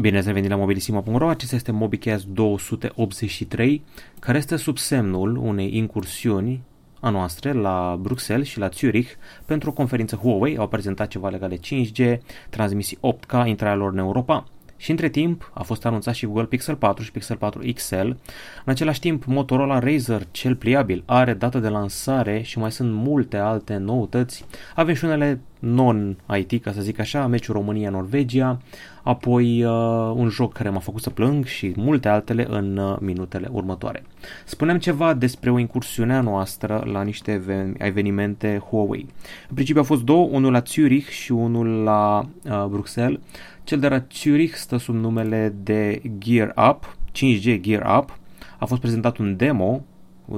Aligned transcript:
Bine 0.00 0.18
ați 0.18 0.26
revenit 0.26 0.50
la 0.50 0.56
mobilisimo.ro, 0.56 1.28
acesta 1.28 1.56
este 1.56 1.72
MobiCast 1.72 2.26
283, 2.26 3.84
care 4.18 4.38
este 4.38 4.56
sub 4.56 4.78
semnul 4.78 5.36
unei 5.36 5.76
incursiuni 5.76 6.62
a 7.00 7.10
noastre 7.10 7.52
la 7.52 7.98
Bruxelles 8.00 8.46
și 8.46 8.58
la 8.58 8.68
Zurich 8.68 9.10
pentru 9.44 9.70
o 9.70 9.72
conferință 9.72 10.16
Huawei, 10.16 10.56
au 10.56 10.68
prezentat 10.68 11.08
ceva 11.08 11.28
legat 11.28 11.48
de 11.48 11.58
5G, 11.58 12.18
transmisii 12.50 12.98
8K, 12.98 13.46
intrarea 13.46 13.76
lor 13.76 13.92
în 13.92 13.98
Europa. 13.98 14.44
Și 14.76 14.90
între 14.90 15.08
timp 15.08 15.50
a 15.54 15.62
fost 15.62 15.86
anunțat 15.86 16.14
și 16.14 16.26
Google 16.26 16.44
Pixel 16.44 16.76
4 16.76 17.04
și 17.04 17.12
Pixel 17.12 17.36
4 17.36 17.72
XL. 17.74 17.96
În 17.96 18.16
același 18.64 19.00
timp, 19.00 19.24
Motorola 19.24 19.78
Razer, 19.78 20.26
cel 20.30 20.56
pliabil, 20.56 21.02
are 21.06 21.34
dată 21.34 21.58
de 21.58 21.68
lansare 21.68 22.42
și 22.42 22.58
mai 22.58 22.72
sunt 22.72 22.92
multe 22.92 23.36
alte 23.36 23.76
noutăți. 23.76 24.44
Avem 24.74 24.94
și 24.94 25.04
unele 25.04 25.40
non-IT, 25.58 26.62
ca 26.62 26.72
să 26.72 26.80
zic 26.80 26.98
așa, 26.98 27.26
meciul 27.26 27.54
România-Norvegia, 27.54 28.58
apoi 29.02 29.64
uh, 29.64 29.70
un 30.14 30.28
joc 30.28 30.52
care 30.52 30.68
m-a 30.68 30.78
făcut 30.78 31.02
să 31.02 31.10
plâng 31.10 31.44
și 31.44 31.72
multe 31.76 32.08
altele 32.08 32.46
în 32.48 32.76
uh, 32.76 32.96
minutele 33.00 33.48
următoare. 33.52 34.02
Spuneam 34.44 34.78
ceva 34.78 35.14
despre 35.14 35.50
o 35.50 35.58
incursiune 35.58 36.14
a 36.14 36.20
noastră 36.20 36.84
la 36.92 37.02
niște 37.02 37.42
evenimente 37.78 38.62
Huawei. 38.70 39.06
În 39.48 39.54
principiu 39.54 39.80
au 39.80 39.86
fost 39.86 40.02
două, 40.02 40.28
unul 40.30 40.52
la 40.52 40.62
Zurich 40.66 41.08
și 41.08 41.32
unul 41.32 41.66
la 41.66 42.28
uh, 42.44 42.64
Bruxelles. 42.68 43.20
Cel 43.64 43.78
de 43.78 43.88
la 43.88 44.04
Zurich 44.12 44.54
stă 44.54 44.76
sub 44.76 44.94
numele 44.94 45.54
de 45.62 46.02
Gear 46.18 46.54
Up, 46.70 46.96
5G 47.10 47.60
Gear 47.60 47.98
Up. 47.98 48.18
A 48.58 48.64
fost 48.64 48.80
prezentat 48.80 49.16
un 49.16 49.36
demo, 49.36 49.80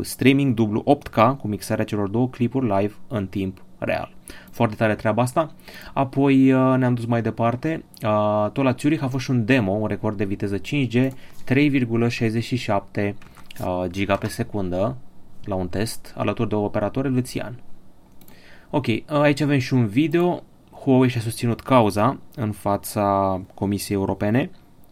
streaming 0.00 0.54
dublu 0.54 0.84
8K 0.98 1.36
cu 1.38 1.48
mixarea 1.48 1.84
celor 1.84 2.08
două 2.08 2.28
clipuri 2.28 2.66
live 2.66 2.94
în 3.08 3.26
timp 3.26 3.62
real. 3.80 4.12
Foarte 4.50 4.74
tare 4.74 4.94
treaba 4.94 5.22
asta. 5.22 5.52
Apoi 5.92 6.52
uh, 6.52 6.74
ne-am 6.78 6.94
dus 6.94 7.04
mai 7.04 7.22
departe. 7.22 7.84
Uh, 8.02 8.50
tot 8.52 8.64
la 8.64 8.74
Zurich 8.78 9.02
a 9.02 9.08
fost 9.08 9.24
și 9.24 9.30
un 9.30 9.44
demo, 9.44 9.72
un 9.72 9.86
record 9.86 10.16
de 10.16 10.24
viteză 10.24 10.58
5G, 10.58 11.08
3,67 11.54 13.12
giga 13.86 14.16
pe 14.16 14.28
secundă 14.28 14.96
la 15.44 15.54
un 15.54 15.68
test 15.68 16.14
alături 16.16 16.48
de 16.48 16.54
un 16.54 16.64
operator 16.64 17.04
elvețian. 17.04 17.60
Ok, 18.70 18.86
aici 19.06 19.40
avem 19.40 19.58
și 19.58 19.74
un 19.74 19.86
video. 19.86 20.42
Huawei 20.70 21.08
și-a 21.08 21.20
susținut 21.20 21.60
cauza 21.60 22.18
în 22.34 22.52
fața 22.52 23.40
Comisiei 23.54 23.98
Europene. 23.98 24.50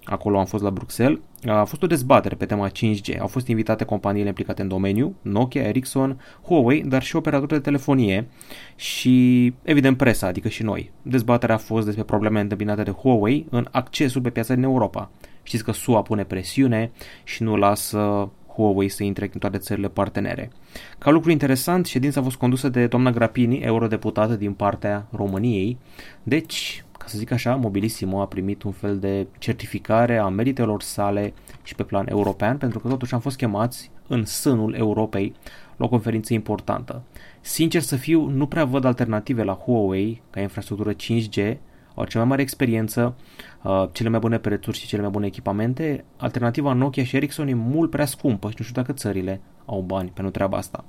Acolo 0.09 0.39
am 0.39 0.45
fost 0.45 0.63
la 0.63 0.71
Bruxelles 0.71 1.21
a 1.47 1.65
fost 1.65 1.83
o 1.83 1.87
dezbatere 1.87 2.35
pe 2.35 2.47
tema 2.47 2.71
5G. 2.71 3.19
Au 3.19 3.27
fost 3.27 3.47
invitate 3.47 3.85
companiile 3.85 4.29
implicate 4.29 4.63
în 4.63 4.69
domeniu, 4.69 5.15
Nokia, 5.23 5.63
Ericsson, 5.63 6.21
Huawei, 6.43 6.83
dar 6.83 7.03
și 7.03 7.17
operatori 7.17 7.53
de 7.53 7.59
telefonie 7.59 8.29
și, 8.77 9.55
evident, 9.63 9.97
presa, 9.97 10.27
adică 10.27 10.49
și 10.49 10.63
noi. 10.63 10.91
Dezbaterea 11.03 11.55
a 11.55 11.59
fost 11.59 11.85
despre 11.85 12.05
probleme 12.05 12.41
întâmpinate 12.41 12.83
de 12.83 12.91
Huawei 12.91 13.47
în 13.51 13.69
accesul 13.71 14.21
pe 14.21 14.31
piața 14.31 14.55
din 14.55 14.63
Europa. 14.63 15.11
Știți 15.43 15.65
că 15.65 15.73
SUA 15.73 16.03
pune 16.03 16.25
presiune 16.25 16.91
și 17.25 17.43
nu 17.43 17.57
lasă 17.57 18.31
Huawei 18.55 18.89
să 18.89 19.05
intre 19.05 19.31
în 19.33 19.41
toate 19.41 19.59
țările 19.59 19.89
partenere. 19.89 20.51
Ca 20.99 21.11
lucru 21.11 21.31
interesant, 21.31 21.87
ședința 21.87 22.21
a 22.21 22.23
fost 22.23 22.37
condusă 22.37 22.69
de 22.69 22.87
doamna 22.87 23.11
Grapini, 23.11 23.59
eurodeputată 23.59 24.35
din 24.35 24.53
partea 24.53 25.07
României, 25.11 25.79
deci 26.23 26.85
să 27.09 27.19
zic 27.19 27.31
așa, 27.31 27.55
Mobilissimo 27.55 28.21
a 28.21 28.27
primit 28.27 28.63
un 28.63 28.73
fel 28.73 28.99
de 28.99 29.27
certificare 29.39 30.17
a 30.17 30.29
meritelor 30.29 30.83
sale 30.83 31.33
și 31.63 31.75
pe 31.75 31.83
plan 31.83 32.07
european, 32.09 32.57
pentru 32.57 32.79
că 32.79 32.89
totuși 32.89 33.15
am 33.15 33.21
fost 33.21 33.37
chemați 33.37 33.91
în 34.09 34.25
sânul 34.25 34.75
Europei 34.75 35.35
la 35.77 35.85
o 35.85 35.89
conferință 35.89 36.35
importantă. 36.35 37.03
Sincer 37.41 37.81
să 37.81 37.97
fiu, 37.97 38.29
nu 38.29 38.47
prea 38.47 38.65
văd 38.65 38.85
alternative 38.85 39.43
la 39.43 39.53
Huawei 39.53 40.23
ca 40.31 40.41
infrastructură 40.41 40.93
5G, 40.93 41.57
au 41.95 42.05
cea 42.05 42.19
mai 42.19 42.29
mare 42.29 42.43
experiență, 42.43 43.15
uh, 43.63 43.89
cele 43.93 44.09
mai 44.09 44.19
bune 44.19 44.39
prețuri 44.39 44.79
și 44.79 44.87
cele 44.87 45.03
mai 45.03 45.11
bune 45.11 45.27
echipamente. 45.27 46.05
Alternativa 46.17 46.73
Nokia 46.73 47.05
și 47.05 47.17
Ericsson 47.17 47.49
e 47.49 47.55
mult 47.55 47.91
prea 47.91 48.05
scumpă 48.05 48.49
și 48.49 48.55
nu 48.59 48.65
știu 48.65 48.81
dacă 48.81 48.93
țările 48.93 49.41
au 49.67 49.81
bani 49.81 50.11
pentru 50.15 50.33
treaba 50.33 50.57
asta. 50.57 50.85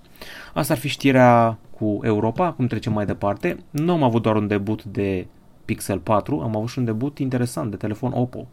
Asta 0.54 0.74
ar 0.74 0.80
fi 0.80 0.88
știrea 0.88 1.58
cu 1.78 2.00
Europa, 2.02 2.46
acum 2.46 2.68
trecem 2.68 2.94
mai 2.94 3.06
departe. 3.06 3.58
Nu 3.70 3.92
am 3.92 4.04
avut 4.04 4.22
doar 4.22 4.36
un 4.36 4.48
debut 4.48 4.84
de 4.84 5.28
Pixel 5.70 6.00
4, 6.00 6.40
am 6.40 6.56
avut 6.56 6.70
și 6.70 6.80
un 6.80 6.86
debut 6.86 7.20
interesant 7.20 7.70
de 7.70 7.78
telefon 7.78 8.12
Oppo. 8.12 8.48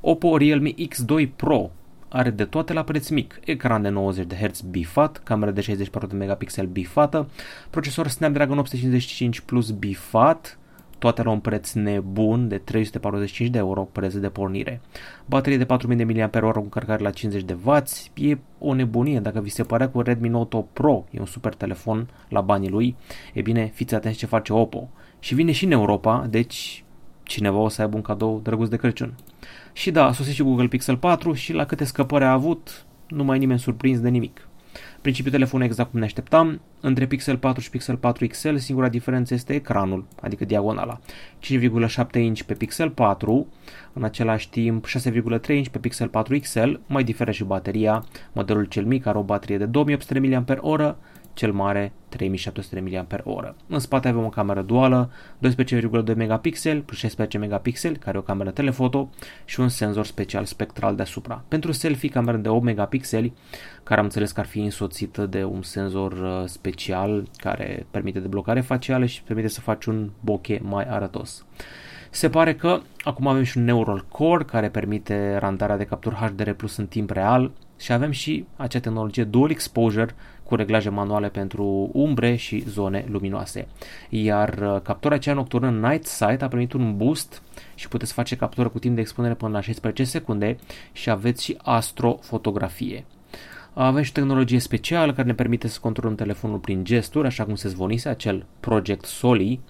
Oppo 0.00 0.36
Realme 0.36 0.70
X2 0.70 1.28
Pro 1.36 1.70
are 2.08 2.30
de 2.30 2.44
toate 2.44 2.72
la 2.72 2.82
preț 2.82 3.08
mic, 3.08 3.40
ecran 3.44 3.82
de 3.82 3.88
90 3.88 4.26
de 4.26 4.34
Hz 4.34 4.60
bifat, 4.60 5.20
cameră 5.24 5.50
de 5.50 5.60
64 5.60 6.08
de 6.08 6.14
megapixel 6.14 6.66
bifată, 6.66 7.28
procesor 7.70 8.08
Snapdragon 8.08 8.58
855 8.58 9.40
Plus 9.40 9.70
bifat, 9.70 10.58
toate 11.02 11.22
la 11.22 11.30
un 11.30 11.40
preț 11.40 11.72
nebun 11.72 12.48
de 12.48 12.58
345 12.58 13.48
de 13.48 13.58
euro 13.58 13.82
preț 13.92 14.14
de 14.14 14.28
pornire. 14.28 14.80
Baterie 15.26 15.58
de 15.58 15.64
4000 15.64 16.04
mAh 16.04 16.52
cu 16.52 16.58
încărcare 16.58 17.02
la 17.02 17.10
50 17.10 17.42
de 17.42 17.56
W, 17.64 17.72
e 18.14 18.38
o 18.58 18.74
nebunie 18.74 19.20
dacă 19.20 19.40
vi 19.40 19.48
se 19.48 19.62
pare 19.62 19.88
că 19.88 20.00
Redmi 20.00 20.28
Note 20.28 20.56
8 20.56 20.68
Pro 20.72 21.04
e 21.10 21.18
un 21.18 21.26
super 21.26 21.54
telefon 21.54 22.08
la 22.28 22.40
banii 22.40 22.70
lui, 22.70 22.96
e 23.32 23.40
bine, 23.40 23.70
fiți 23.74 23.94
atenți 23.94 24.18
ce 24.18 24.26
face 24.26 24.52
Oppo 24.52 24.88
și 25.18 25.34
vine 25.34 25.52
și 25.52 25.64
în 25.64 25.70
Europa, 25.70 26.26
deci 26.30 26.84
cineva 27.22 27.58
o 27.58 27.68
să 27.68 27.82
aibă 27.82 27.96
un 27.96 28.02
cadou 28.02 28.40
drăguț 28.42 28.68
de 28.68 28.76
Crăciun. 28.76 29.14
Și 29.72 29.90
da, 29.90 30.06
a 30.06 30.12
sosit 30.12 30.34
și 30.34 30.42
Google 30.42 30.68
Pixel 30.68 30.96
4 30.96 31.32
și 31.32 31.52
la 31.52 31.64
câte 31.64 31.84
scăpări 31.84 32.24
a 32.24 32.32
avut, 32.32 32.86
nu 33.08 33.24
mai 33.24 33.38
nimeni 33.38 33.58
surprins 33.58 34.00
de 34.00 34.08
nimic. 34.08 34.48
Principiul 35.00 35.32
telefonului 35.32 35.70
exact 35.70 35.90
cum 35.90 35.98
ne 35.98 36.04
așteptam, 36.04 36.60
între 36.80 37.06
Pixel 37.06 37.36
4 37.36 37.60
și 37.60 37.70
Pixel 37.70 37.96
4 37.96 38.26
XL 38.26 38.56
singura 38.56 38.88
diferență 38.88 39.34
este 39.34 39.54
ecranul, 39.54 40.06
adică 40.20 40.44
diagonala. 40.44 41.00
5,7 41.40 42.06
inch 42.12 42.40
pe 42.42 42.54
Pixel 42.54 42.90
4, 42.90 43.46
în 43.92 44.04
același 44.04 44.50
timp 44.50 44.86
6,3 44.86 45.48
inch 45.48 45.68
pe 45.68 45.78
Pixel 45.78 46.08
4 46.08 46.38
XL, 46.38 46.72
mai 46.86 47.04
diferă 47.04 47.30
și 47.30 47.44
bateria, 47.44 48.04
modelul 48.32 48.64
cel 48.64 48.84
mic 48.84 49.06
are 49.06 49.18
o 49.18 49.22
baterie 49.22 49.58
de 49.58 49.66
2800 49.66 50.18
mAh, 50.18 50.94
cel 51.34 51.52
mare 51.52 51.92
3700 52.08 52.80
mAh. 52.80 53.50
În 53.66 53.78
spate 53.78 54.08
avem 54.08 54.24
o 54.24 54.28
cameră 54.28 54.62
duală, 54.62 55.10
12,2 56.10 56.14
megapixel 56.16 56.80
plus 56.80 56.98
16 56.98 57.38
megapixel, 57.38 57.96
care 57.96 58.16
e 58.16 58.20
o 58.20 58.22
cameră 58.22 58.50
telefoto 58.50 59.10
și 59.44 59.60
un 59.60 59.68
senzor 59.68 60.06
special 60.06 60.44
spectral 60.44 60.96
deasupra. 60.96 61.44
Pentru 61.48 61.72
selfie, 61.72 62.08
cameră 62.08 62.36
de 62.36 62.48
8 62.48 62.64
megapixeli, 62.64 63.32
care 63.82 63.98
am 63.98 64.06
înțeles 64.06 64.32
că 64.32 64.40
ar 64.40 64.46
fi 64.46 64.60
însoțită 64.60 65.26
de 65.26 65.44
un 65.44 65.62
senzor 65.62 66.12
uh, 66.12 66.42
special 66.44 67.28
care 67.36 67.86
permite 67.90 68.20
deblocare 68.20 68.60
facială 68.60 69.04
și 69.04 69.22
permite 69.22 69.48
să 69.48 69.60
faci 69.60 69.84
un 69.84 70.10
bokeh 70.20 70.60
mai 70.62 70.84
arătos. 70.88 71.44
Se 72.14 72.28
pare 72.28 72.54
că 72.54 72.80
acum 73.00 73.26
avem 73.26 73.42
și 73.42 73.58
un 73.58 73.64
Neural 73.64 74.04
Core 74.08 74.44
care 74.44 74.68
permite 74.68 75.36
randarea 75.36 75.76
de 75.76 75.84
capturi 75.84 76.14
HDR 76.14 76.50
Plus 76.50 76.76
în 76.76 76.86
timp 76.86 77.10
real 77.10 77.50
și 77.78 77.92
avem 77.92 78.10
și 78.10 78.46
acea 78.56 78.80
tehnologie 78.80 79.24
Dual 79.24 79.50
Exposure 79.50 80.14
cu 80.52 80.58
reglaje 80.58 80.88
manuale 80.88 81.28
pentru 81.28 81.90
umbre 81.92 82.36
și 82.36 82.64
zone 82.68 83.04
luminoase. 83.08 83.66
Iar 84.08 84.58
uh, 84.58 84.80
captura 84.82 85.18
cea 85.18 85.32
nocturnă 85.32 85.88
Night 85.88 86.04
Sight 86.04 86.42
a 86.42 86.48
primit 86.48 86.72
un 86.72 86.96
boost 86.96 87.42
și 87.74 87.88
puteți 87.88 88.12
face 88.12 88.36
captură 88.36 88.68
cu 88.68 88.78
timp 88.78 88.94
de 88.94 89.00
expunere 89.00 89.34
până 89.34 89.52
la 89.52 89.60
16 89.60 90.04
secunde 90.04 90.56
și 90.92 91.10
aveți 91.10 91.44
și 91.44 91.58
astrofotografie. 91.62 93.04
Avem 93.72 94.02
și 94.02 94.12
tehnologie 94.12 94.58
specială 94.58 95.12
care 95.12 95.26
ne 95.26 95.34
permite 95.34 95.68
să 95.68 95.78
controlăm 95.80 96.14
telefonul 96.14 96.58
prin 96.58 96.84
gesturi, 96.84 97.26
așa 97.26 97.44
cum 97.44 97.54
se 97.54 97.68
zvonise 97.68 98.08
acel 98.08 98.46
Project 98.60 99.04
Soli, 99.04 99.60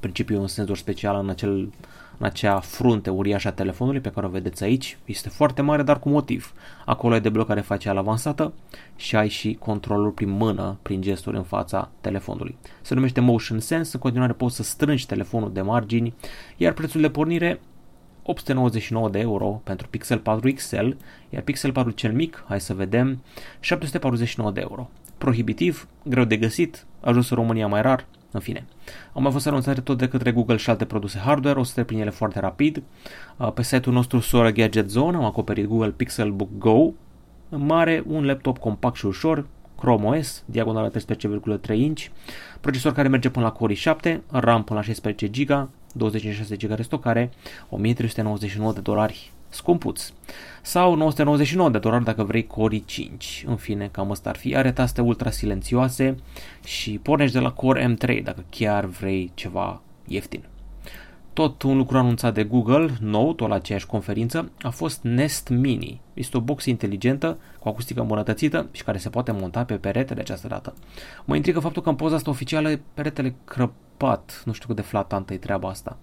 principiu 0.00 0.40
un 0.40 0.46
senzor 0.46 0.76
special 0.76 1.20
în, 1.22 1.28
acel, 1.28 1.72
în 2.18 2.26
acea 2.26 2.60
frunte 2.60 3.10
uriașă 3.10 3.48
a 3.48 3.52
telefonului 3.52 4.00
pe 4.00 4.10
care 4.10 4.26
o 4.26 4.28
vedeți 4.28 4.64
aici. 4.64 4.98
Este 5.04 5.28
foarte 5.28 5.62
mare, 5.62 5.82
dar 5.82 5.98
cu 5.98 6.08
motiv. 6.08 6.52
Acolo 6.84 7.14
ai 7.14 7.20
deblocare 7.20 7.60
facială 7.60 7.98
avansată 7.98 8.52
și 8.96 9.16
ai 9.16 9.28
și 9.28 9.56
controlul 9.60 10.10
prin 10.10 10.30
mână, 10.30 10.78
prin 10.82 11.00
gesturi 11.00 11.36
în 11.36 11.42
fața 11.42 11.90
telefonului. 12.00 12.56
Se 12.82 12.94
numește 12.94 13.20
Motion 13.20 13.58
Sense, 13.60 13.90
în 13.94 14.00
continuare 14.00 14.32
poți 14.32 14.56
să 14.56 14.62
strângi 14.62 15.06
telefonul 15.06 15.52
de 15.52 15.60
margini, 15.60 16.14
iar 16.56 16.72
prețul 16.72 17.00
de 17.00 17.10
pornire 17.10 17.60
899 18.22 19.08
de 19.08 19.18
euro 19.18 19.60
pentru 19.64 19.88
Pixel 19.88 20.18
4 20.18 20.52
XL, 20.52 20.88
iar 21.30 21.42
Pixel 21.42 21.72
4 21.72 21.90
cel 21.90 22.12
mic, 22.12 22.44
hai 22.48 22.60
să 22.60 22.74
vedem, 22.74 23.22
749 23.60 24.50
de 24.50 24.60
euro. 24.60 24.90
Prohibitiv, 25.18 25.88
greu 26.04 26.24
de 26.24 26.36
găsit, 26.36 26.86
ajuns 27.00 27.30
în 27.30 27.36
România 27.36 27.66
mai 27.66 27.82
rar, 27.82 28.06
în 28.34 28.40
fine. 28.40 28.66
Au 29.12 29.22
mai 29.22 29.32
fost 29.32 29.46
anunțate 29.46 29.80
tot 29.80 29.98
de 29.98 30.08
către 30.08 30.32
Google 30.32 30.56
și 30.56 30.70
alte 30.70 30.84
produse 30.84 31.18
hardware, 31.18 31.58
o 31.58 31.62
să 31.62 31.72
trec 31.72 31.86
prin 31.86 32.00
ele 32.00 32.10
foarte 32.10 32.40
rapid. 32.40 32.82
Uh, 33.36 33.52
pe 33.52 33.62
site-ul 33.62 33.94
nostru 33.94 34.18
Sora 34.18 34.50
Gadget 34.50 34.90
Zone 34.90 35.16
am 35.16 35.24
acoperit 35.24 35.66
Google 35.66 35.90
Pixel 35.90 36.30
Book 36.30 36.48
Go, 36.58 36.90
în 37.48 37.66
mare, 37.66 38.02
un 38.06 38.24
laptop 38.24 38.58
compact 38.58 38.96
și 38.96 39.06
ușor, 39.06 39.46
Chrome 39.76 40.18
OS, 40.18 40.42
diagonală 40.46 40.90
13,3 40.90 41.76
inch, 41.76 42.02
procesor 42.60 42.92
care 42.92 43.08
merge 43.08 43.30
până 43.30 43.44
la 43.44 43.52
Core 43.52 43.74
i7, 43.74 44.18
RAM 44.30 44.64
până 44.64 44.78
la 44.78 44.82
16 44.82 45.28
GB, 45.28 45.68
26 45.92 46.56
GB 46.56 46.76
de 46.76 46.82
stocare, 46.82 47.30
1399 47.68 48.72
de 48.72 48.80
dolari 48.80 49.32
scumpuț. 49.54 50.12
Sau 50.62 50.94
999 50.94 51.70
de 51.70 51.78
dolari 51.78 52.04
dacă 52.04 52.22
vrei 52.24 52.46
Core 52.46 52.78
5. 52.78 53.44
În 53.46 53.56
fine, 53.56 53.88
cam 53.92 54.10
ăsta 54.10 54.28
ar 54.28 54.36
fi. 54.36 54.56
Are 54.56 54.72
taste 54.72 55.00
ultra 55.00 55.30
silențioase 55.30 56.16
și 56.64 56.98
pornești 57.02 57.34
de 57.34 57.40
la 57.40 57.52
Core 57.52 57.94
M3 57.94 58.22
dacă 58.22 58.44
chiar 58.50 58.84
vrei 58.84 59.30
ceva 59.34 59.80
ieftin. 60.06 60.44
tot 61.32 61.62
un 61.62 61.76
lucru 61.76 61.98
anunțat 61.98 62.34
de 62.34 62.44
Google, 62.44 62.88
nou, 63.00 63.32
tot 63.34 63.48
la 63.48 63.54
aceeași 63.54 63.86
conferință, 63.86 64.50
a 64.62 64.70
fost 64.70 65.02
Nest 65.02 65.48
Mini. 65.48 66.00
Este 66.14 66.36
o 66.36 66.40
box 66.40 66.64
inteligentă, 66.64 67.38
cu 67.58 67.68
acustică 67.68 68.00
îmbunătățită 68.00 68.68
și 68.70 68.84
care 68.84 68.98
se 68.98 69.08
poate 69.08 69.32
monta 69.32 69.64
pe 69.64 69.74
perete 69.74 70.14
de 70.14 70.20
această 70.20 70.48
dată. 70.48 70.74
Mă 71.24 71.36
intrigă 71.36 71.60
faptul 71.60 71.82
că 71.82 71.88
în 71.88 71.94
poza 71.94 72.14
asta 72.14 72.30
oficială 72.30 72.70
e 72.70 72.80
peretele 72.94 73.34
crăpat, 73.44 74.42
nu 74.44 74.52
știu 74.52 74.66
cât 74.66 74.76
de 74.76 74.82
flatantă 74.82 75.32
e 75.32 75.36
treaba 75.36 75.68
asta. 75.68 75.96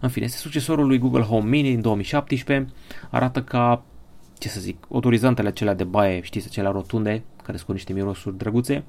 În 0.00 0.08
fine, 0.08 0.24
este 0.24 0.38
succesorul 0.38 0.86
lui 0.86 0.98
Google 0.98 1.22
Home 1.22 1.48
Mini 1.48 1.68
din 1.68 1.80
2017, 1.80 2.72
arată 3.10 3.42
ca, 3.42 3.84
ce 4.38 4.48
să 4.48 4.60
zic, 4.60 4.86
autorizantele 4.92 5.48
acelea 5.48 5.74
de 5.74 5.84
baie, 5.84 6.20
știți, 6.20 6.46
acelea 6.46 6.70
rotunde, 6.70 7.22
care 7.36 7.56
sunt 7.56 7.66
cu 7.66 7.72
niște 7.72 7.92
mirosuri 7.92 8.38
drăguțe. 8.38 8.84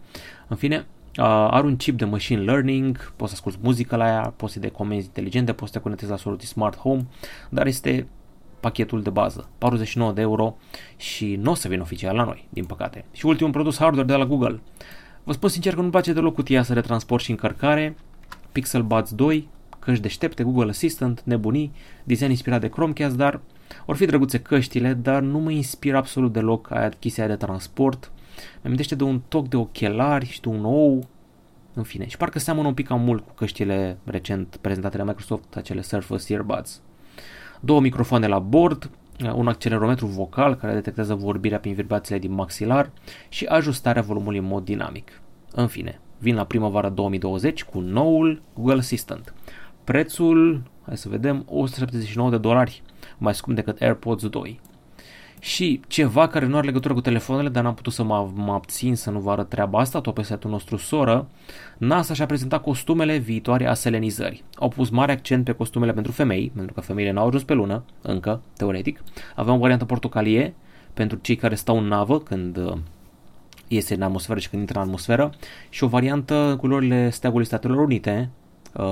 În 0.48 0.58
fine, 0.58 0.86
Uh, 1.18 1.24
are 1.26 1.66
un 1.66 1.76
chip 1.76 1.98
de 1.98 2.06
machine 2.06 2.42
learning, 2.42 3.14
poți 3.16 3.30
să 3.32 3.36
asculti 3.38 3.60
muzică 3.62 3.96
la 3.96 4.08
ea, 4.08 4.34
poți 4.36 4.54
să 4.54 4.60
de 4.60 4.70
comenzi 4.70 5.06
inteligente, 5.06 5.54
poți 5.54 5.72
să 5.72 5.78
te 5.78 5.84
conectezi 5.84 6.12
la 6.12 6.18
soluții 6.18 6.48
smart 6.48 6.78
home, 6.78 7.06
dar 7.50 7.68
este 7.68 8.08
pachetul 8.60 9.02
de 9.02 9.10
bază, 9.10 9.50
49 9.58 10.12
de 10.12 10.22
euro 10.22 10.56
și 10.98 11.36
nu 11.36 11.52
o 11.52 11.54
să 11.54 11.68
vină 11.68 11.82
oficial 11.82 12.16
la 12.16 12.24
noi, 12.24 12.48
din 12.50 12.66
păcate. 12.66 13.06
Și 13.12 13.26
ultimul 13.26 13.52
produs 13.52 13.78
hardware 13.78 14.08
de 14.08 14.16
la 14.16 14.26
Google. 14.26 14.62
Vă 15.24 15.34
spun 15.34 15.50
sincer 15.50 15.74
că 15.74 15.80
nu-mi 15.80 15.92
place 15.92 16.14
deloc 16.14 16.34
cutia 16.34 16.64
să 16.64 16.74
retransport 16.74 17.24
și 17.24 17.32
încărcare, 17.32 17.96
Pixel 18.52 18.84
Buds 18.84 19.14
2, 19.14 19.50
căști 19.86 20.02
deștepte, 20.02 20.44
Google 20.44 20.70
Assistant, 20.70 21.22
nebunii, 21.24 21.72
design 22.04 22.30
inspirat 22.30 22.62
de 22.62 22.70
Chromecast, 22.70 23.16
dar 23.16 23.40
or 23.86 23.96
fi 23.96 24.06
drăguțe 24.06 24.40
căștile, 24.40 24.94
dar 24.94 25.22
nu 25.22 25.40
mă 25.40 25.52
inspiră 25.52 25.98
absolut 25.98 26.34
deloc 26.34 26.72
aia 26.72 26.90
chestia 26.90 27.28
de 27.28 27.36
transport, 27.36 28.12
mi 28.36 28.62
amintește 28.64 28.96
de 28.96 29.04
un 29.04 29.22
toc 29.28 29.48
de 29.48 29.56
ochelari 29.56 30.26
și 30.26 30.42
de 30.42 30.48
un 30.50 30.66
ou, 30.66 31.08
în 31.74 31.84
fine. 31.84 32.08
Și 32.08 32.18
parcă 32.18 32.40
seamănă 32.40 32.68
un 32.68 32.74
pic 32.74 32.88
cam 32.88 33.02
mult 33.02 33.26
cu 33.26 33.34
căștile 33.34 33.98
recent 34.04 34.58
prezentate 34.62 34.98
de 34.98 35.04
Microsoft, 35.04 35.56
acele 35.56 35.82
Surface 35.82 36.34
Earbuds. 36.34 36.82
Două 37.60 37.80
microfoane 37.80 38.28
la 38.28 38.40
bord, 38.40 38.90
un 39.34 39.48
accelerometru 39.48 40.06
vocal 40.06 40.56
care 40.56 40.74
detectează 40.74 41.16
vorbirea 41.16 41.60
prin 41.60 41.74
vibrațiile 41.74 42.20
din 42.20 42.32
maxilar 42.32 42.92
și 43.30 43.46
ajustarea 43.46 44.02
volumului 44.02 44.38
în 44.38 44.46
mod 44.46 44.64
dinamic. 44.64 45.22
În 45.52 45.68
fine, 45.68 46.00
vin 46.18 46.36
la 46.36 46.46
primăvara 46.46 46.90
2020 46.90 47.64
cu 47.64 47.80
noul 47.80 48.42
Google 48.54 48.80
Assistant. 48.80 49.34
Prețul, 49.86 50.62
hai 50.86 50.98
să 50.98 51.10
vedem, 51.10 51.46
179 51.48 52.30
de 52.30 52.38
dolari, 52.38 52.82
mai 53.18 53.36
scump 53.36 53.56
decât 53.56 53.82
AirPods 53.82 54.28
2 54.28 54.60
și 55.40 55.80
ceva 55.88 56.28
care 56.28 56.46
nu 56.46 56.58
are 56.58 56.66
legătură 56.66 56.94
cu 56.94 57.02
telefoanele, 57.02 57.50
dar 57.50 57.64
n-am 57.64 57.74
putut 57.74 57.94
să 57.94 58.04
mă, 58.04 58.30
mă 58.34 58.54
abțin 58.54 58.96
să 58.96 59.10
nu 59.10 59.20
vă 59.20 59.32
arăt 59.32 59.50
treaba 59.50 59.80
asta, 59.80 60.02
tot 60.02 60.14
pe 60.14 60.22
setul 60.22 60.50
nostru 60.50 60.78
soră, 60.78 61.28
NASA 61.78 62.14
și-a 62.14 62.26
prezentat 62.26 62.62
costumele 62.62 63.18
viitoare 63.18 63.68
a 63.68 63.74
selenizării. 63.74 64.44
Au 64.56 64.68
pus 64.68 64.90
mare 64.90 65.12
accent 65.12 65.44
pe 65.44 65.52
costumele 65.52 65.94
pentru 65.94 66.12
femei, 66.12 66.52
pentru 66.56 66.74
că 66.74 66.82
femeile 66.82 67.12
n-au 67.12 67.28
ajuns 67.28 67.44
pe 67.44 67.54
lună, 67.54 67.84
încă, 68.02 68.42
teoretic. 68.58 69.04
Aveam 69.36 69.56
o 69.56 69.60
variantă 69.60 69.86
portocalie 69.86 70.54
pentru 70.94 71.18
cei 71.22 71.36
care 71.36 71.56
stau 71.56 71.78
în 71.78 71.86
navă 71.88 72.20
când 72.20 72.58
uh, 72.58 72.78
iese 73.68 73.94
în 73.94 74.02
atmosferă 74.02 74.40
și 74.40 74.50
când 74.50 74.62
intră 74.62 74.80
în 74.80 74.86
atmosferă 74.86 75.34
și 75.70 75.84
o 75.84 75.88
variantă 75.88 76.48
cu 76.52 76.60
culorile 76.60 77.10
steagului 77.10 77.46
Statelor 77.46 77.78
Unite, 77.78 78.30
uh, 78.32 78.45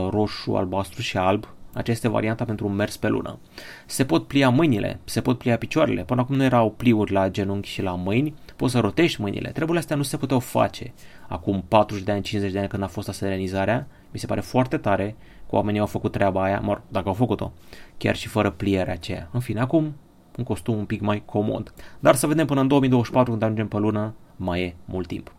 roșu, 0.09 0.53
albastru 0.55 1.01
și 1.01 1.17
alb, 1.17 1.47
aceasta 1.73 1.91
este 1.91 2.07
varianta 2.07 2.45
pentru 2.45 2.67
un 2.67 2.75
mers 2.75 2.97
pe 2.97 3.07
lună. 3.07 3.39
Se 3.85 4.05
pot 4.05 4.27
plia 4.27 4.49
mâinile, 4.49 4.99
se 5.03 5.21
pot 5.21 5.37
plia 5.37 5.57
picioarele. 5.57 6.03
Până 6.03 6.21
acum 6.21 6.35
nu 6.35 6.43
erau 6.43 6.71
pliuri 6.71 7.11
la 7.11 7.29
genunchi 7.29 7.69
și 7.69 7.81
la 7.81 7.95
mâini. 7.95 8.33
Poți 8.55 8.71
să 8.71 8.79
rotești 8.79 9.21
mâinile. 9.21 9.49
Treburile 9.49 9.79
astea 9.79 9.95
nu 9.95 10.01
se 10.01 10.17
puteau 10.17 10.39
face 10.39 10.93
acum 11.27 11.63
40 11.67 12.03
de 12.03 12.11
ani, 12.11 12.21
50 12.21 12.51
de 12.51 12.59
ani 12.59 12.67
când 12.67 12.83
a 12.83 12.87
fost 12.87 13.09
aserenizarea. 13.09 13.87
Mi 14.11 14.19
se 14.19 14.25
pare 14.25 14.41
foarte 14.41 14.77
tare 14.77 15.15
că 15.49 15.55
oamenii 15.55 15.79
au 15.79 15.85
făcut 15.85 16.11
treaba 16.11 16.43
aia, 16.43 16.59
mor, 16.59 16.81
dacă 16.87 17.07
au 17.07 17.13
făcut-o, 17.13 17.51
chiar 17.97 18.15
și 18.15 18.27
fără 18.27 18.49
plierea 18.49 18.93
aceea. 18.93 19.29
În 19.31 19.39
fine, 19.39 19.59
acum 19.59 19.95
un 20.37 20.43
costum 20.43 20.77
un 20.77 20.85
pic 20.85 21.01
mai 21.01 21.23
comod. 21.25 21.73
Dar 21.99 22.15
să 22.15 22.27
vedem 22.27 22.45
până 22.45 22.61
în 22.61 22.67
2024 22.67 23.31
când 23.31 23.43
ajungem 23.43 23.67
pe 23.67 23.77
lună, 23.77 24.13
mai 24.35 24.61
e 24.61 24.75
mult 24.85 25.07
timp. 25.07 25.33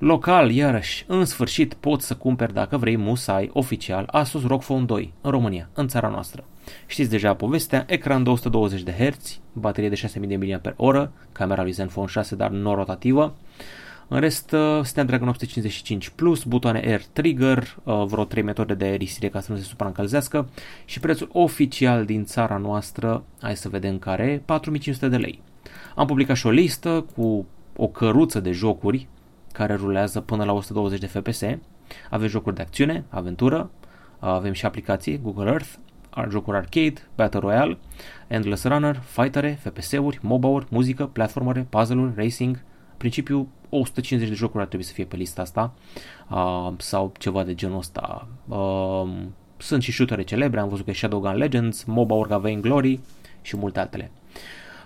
Local, 0.00 0.50
iarăși, 0.50 1.04
în 1.06 1.24
sfârșit 1.24 1.74
poți 1.74 2.06
să 2.06 2.14
cumperi 2.14 2.52
dacă 2.52 2.76
vrei 2.76 2.96
musai 2.96 3.50
oficial 3.52 4.08
Asus 4.10 4.46
ROG 4.46 4.60
Phone 4.60 4.84
2 4.84 5.12
în 5.20 5.30
România, 5.30 5.68
în 5.74 5.88
țara 5.88 6.08
noastră. 6.08 6.44
Știți 6.86 7.10
deja 7.10 7.34
povestea, 7.34 7.84
ecran 7.88 8.22
220 8.22 8.82
de 8.82 8.92
Hz, 8.92 9.40
baterie 9.52 9.88
de 9.88 9.94
6000 9.94 10.60
mAh, 10.80 11.08
camera 11.32 11.62
lui 11.62 11.70
Zenfone 11.70 12.06
6 12.06 12.36
dar 12.36 12.50
non-rotativă, 12.50 13.36
în 14.08 14.20
rest, 14.20 14.52
uh, 14.52 14.84
Snapdragon 14.84 15.28
855 15.28 16.08
Plus, 16.08 16.44
butoane 16.44 16.82
Air 16.84 17.02
Trigger, 17.12 17.76
uh, 17.82 18.04
vreo 18.06 18.24
3 18.24 18.42
metode 18.42 18.74
de 18.74 18.84
aerisire 18.84 19.28
ca 19.28 19.40
să 19.40 19.52
nu 19.52 19.58
se 19.58 19.64
supraîncălzească 19.64 20.48
și 20.84 21.00
prețul 21.00 21.28
oficial 21.32 22.04
din 22.04 22.24
țara 22.24 22.56
noastră, 22.56 23.24
hai 23.40 23.56
să 23.56 23.68
vedem 23.68 23.98
care 23.98 24.24
e, 24.24 24.42
4500 24.44 25.08
de 25.08 25.16
lei. 25.16 25.42
Am 25.94 26.06
publicat 26.06 26.36
și 26.36 26.46
o 26.46 26.50
listă 26.50 27.06
cu 27.16 27.46
o 27.76 27.86
căruță 27.86 28.40
de 28.40 28.50
jocuri 28.50 29.08
care 29.52 29.74
rulează 29.74 30.20
până 30.20 30.44
la 30.44 30.52
120 30.52 31.00
de 31.00 31.06
FPS. 31.06 31.42
Avem 32.10 32.28
jocuri 32.28 32.54
de 32.54 32.62
acțiune, 32.62 33.04
aventură, 33.08 33.70
avem 34.18 34.52
și 34.52 34.66
aplicații, 34.66 35.20
Google 35.22 35.50
Earth, 35.50 35.74
jocuri 36.28 36.56
arcade, 36.56 37.08
Battle 37.14 37.40
Royale, 37.40 37.78
Endless 38.26 38.64
Runner, 38.64 39.00
fightere, 39.04 39.58
FPS-uri, 39.62 40.18
MOBA-uri, 40.22 40.66
muzică, 40.70 41.06
platformere, 41.06 41.66
puzzle-uri, 41.70 42.12
racing, 42.16 42.62
principiu 42.96 43.48
150 43.68 44.28
de 44.28 44.34
jocuri 44.34 44.62
ar 44.62 44.68
trebui 44.68 44.86
să 44.86 44.92
fie 44.92 45.04
pe 45.04 45.16
lista 45.16 45.42
asta 45.42 45.74
uh, 46.30 46.72
sau 46.76 47.12
ceva 47.18 47.42
de 47.44 47.54
genul 47.54 47.78
ăsta. 47.78 48.28
Uh, 48.48 49.08
sunt 49.56 49.82
și 49.82 49.92
shootere 49.92 50.22
celebre, 50.22 50.60
am 50.60 50.68
văzut 50.68 50.84
că 50.84 50.92
Shadowgun 50.92 51.36
Legends, 51.36 51.84
MOBA-uri 51.84 52.60
Glory 52.60 53.00
și 53.42 53.56
multe 53.56 53.80
altele. 53.80 54.10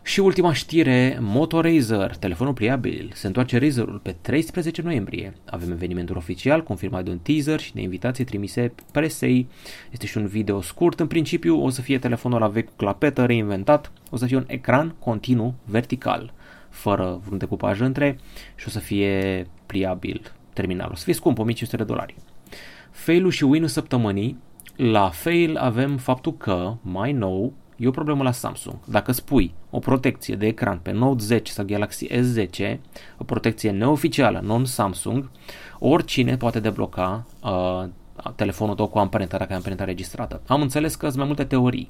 Și 0.06 0.21
ultima 0.21 0.53
știre, 0.53 1.19
Moto 1.21 1.61
Razer, 1.61 2.17
telefonul 2.17 2.53
pliabil. 2.53 3.11
Se 3.15 3.27
întoarce 3.27 3.59
Razerul 3.59 3.99
pe 3.99 4.17
13 4.21 4.83
noiembrie. 4.83 5.35
Avem 5.45 5.71
evenimentul 5.71 6.17
oficial, 6.17 6.62
confirmat 6.62 7.05
de 7.05 7.11
un 7.11 7.19
teaser 7.19 7.61
și 7.61 7.75
de 7.75 7.81
invitații 7.81 8.25
trimise 8.25 8.75
presei. 8.93 9.49
Este 9.91 10.06
și 10.06 10.17
un 10.17 10.27
video 10.27 10.61
scurt. 10.61 11.01
În 11.01 11.06
principiu 11.06 11.65
o 11.65 11.69
să 11.69 11.81
fie 11.81 11.99
telefonul 11.99 12.41
la 12.41 12.49
vechi 12.49 12.69
cu 12.69 12.73
clapetă, 12.77 13.25
reinventat. 13.25 13.93
O 14.11 14.17
să 14.17 14.27
fie 14.27 14.37
un 14.37 14.45
ecran 14.47 14.95
continuu, 14.99 15.55
vertical, 15.65 16.33
fără 16.69 17.21
vreun 17.25 17.39
decupaj 17.39 17.81
între 17.81 18.19
și 18.55 18.65
o 18.67 18.71
să 18.71 18.79
fie 18.79 19.47
pliabil 19.67 20.33
terminal. 20.53 20.91
O 20.93 20.97
să 20.97 21.05
fie 21.05 21.15
scump, 21.15 21.39
1500 21.39 21.77
de 21.77 21.85
dolari. 21.85 22.15
Fail-ul 22.91 23.31
și 23.31 23.45
win-ul 23.45 23.69
săptămânii. 23.69 24.39
La 24.77 25.09
fail 25.09 25.56
avem 25.56 25.97
faptul 25.97 26.37
că, 26.37 26.75
mai 26.83 27.12
nou, 27.12 27.53
E 27.76 27.87
o 27.87 27.91
problemă 27.91 28.23
la 28.23 28.32
Samsung. 28.32 28.76
Dacă 28.85 29.12
spui 29.12 29.55
o 29.71 29.79
protecție 29.79 30.35
de 30.35 30.47
ecran 30.47 30.79
pe 30.79 30.93
Note 30.93 31.25
10 31.25 31.53
sau 31.53 31.65
Galaxy 31.65 32.06
S10, 32.08 32.77
o 33.19 33.25
protecție 33.25 33.70
neoficială, 33.70 34.41
non-Samsung, 34.43 35.31
oricine 35.79 36.37
poate 36.37 36.60
debloca 36.60 37.27
uh, 37.43 37.84
telefonul 38.37 38.75
tău 38.75 38.89
cu 38.89 38.99
amprenta 38.99 39.39
dacă 39.39 39.51
ai 39.51 39.56
amprenta 39.56 39.84
registrată. 39.84 40.41
Am 40.46 40.60
înțeles 40.60 40.94
că 40.94 41.06
sunt 41.06 41.19
mai 41.19 41.27
multe 41.27 41.44
teorii. 41.44 41.89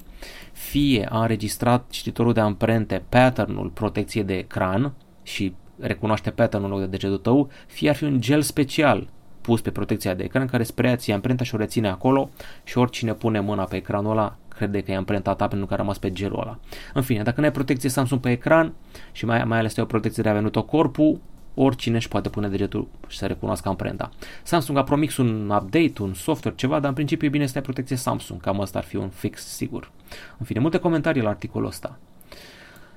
Fie 0.51 1.07
a 1.09 1.21
înregistrat 1.21 1.89
cititorul 1.89 2.33
de 2.33 2.39
amprente 2.39 3.03
patternul 3.09 3.69
protecție 3.69 4.23
de 4.23 4.33
ecran 4.33 4.93
și 5.23 5.55
recunoaște 5.79 6.29
patternul 6.29 6.79
de 6.79 6.85
degetul 6.85 7.17
tău, 7.17 7.49
fie 7.67 7.89
ar 7.89 7.95
fi 7.95 8.03
un 8.03 8.21
gel 8.21 8.41
special 8.41 9.07
pus 9.41 9.61
pe 9.61 9.71
protecția 9.71 10.13
de 10.13 10.23
ecran 10.23 10.47
care 10.47 10.63
spre 10.63 10.97
a 11.07 11.13
amprenta 11.13 11.43
și 11.43 11.55
o 11.55 11.57
reține 11.57 11.89
acolo 11.89 12.29
și 12.63 12.77
oricine 12.77 13.13
pune 13.13 13.39
mâna 13.39 13.63
pe 13.63 13.75
ecranul 13.75 14.11
ăla 14.11 14.37
crede 14.55 14.81
că 14.81 14.91
e 14.91 14.95
amprenta 14.95 15.33
ta 15.33 15.47
pentru 15.47 15.67
că 15.67 15.73
a 15.73 15.77
rămas 15.77 15.97
pe 15.97 16.11
gelul 16.11 16.39
ăla. 16.39 16.59
În 16.93 17.01
fine, 17.01 17.23
dacă 17.23 17.39
nu 17.39 17.45
ai 17.45 17.51
protecție 17.51 17.89
Samsung 17.89 18.21
pe 18.21 18.31
ecran 18.31 18.73
și 19.11 19.25
mai, 19.25 19.43
mai 19.43 19.57
ales 19.57 19.77
ai 19.77 19.83
o 19.83 19.87
protecție 19.87 20.23
de 20.23 20.29
a 20.29 20.61
corpul, 20.61 21.19
oricine 21.53 21.95
își 21.95 22.07
poate 22.07 22.29
pune 22.29 22.47
degetul 22.47 22.87
și 23.07 23.17
să 23.17 23.25
recunoască 23.25 23.69
amprenta. 23.69 24.09
Samsung 24.43 24.77
a 24.77 24.83
promis 24.83 25.17
un 25.17 25.49
update, 25.49 26.01
un 26.01 26.13
software, 26.13 26.55
ceva, 26.57 26.79
dar 26.79 26.87
în 26.89 26.93
principiu 26.93 27.27
e 27.27 27.29
bine 27.29 27.45
să 27.45 27.53
ai 27.55 27.61
protecție 27.61 27.95
Samsung, 27.95 28.41
cam 28.41 28.61
asta 28.61 28.77
ar 28.77 28.83
fi 28.83 28.95
un 28.95 29.09
fix 29.09 29.45
sigur. 29.45 29.91
În 30.37 30.45
fine, 30.45 30.59
multe 30.59 30.77
comentarii 30.77 31.21
la 31.21 31.29
articolul 31.29 31.67
ăsta. 31.67 31.99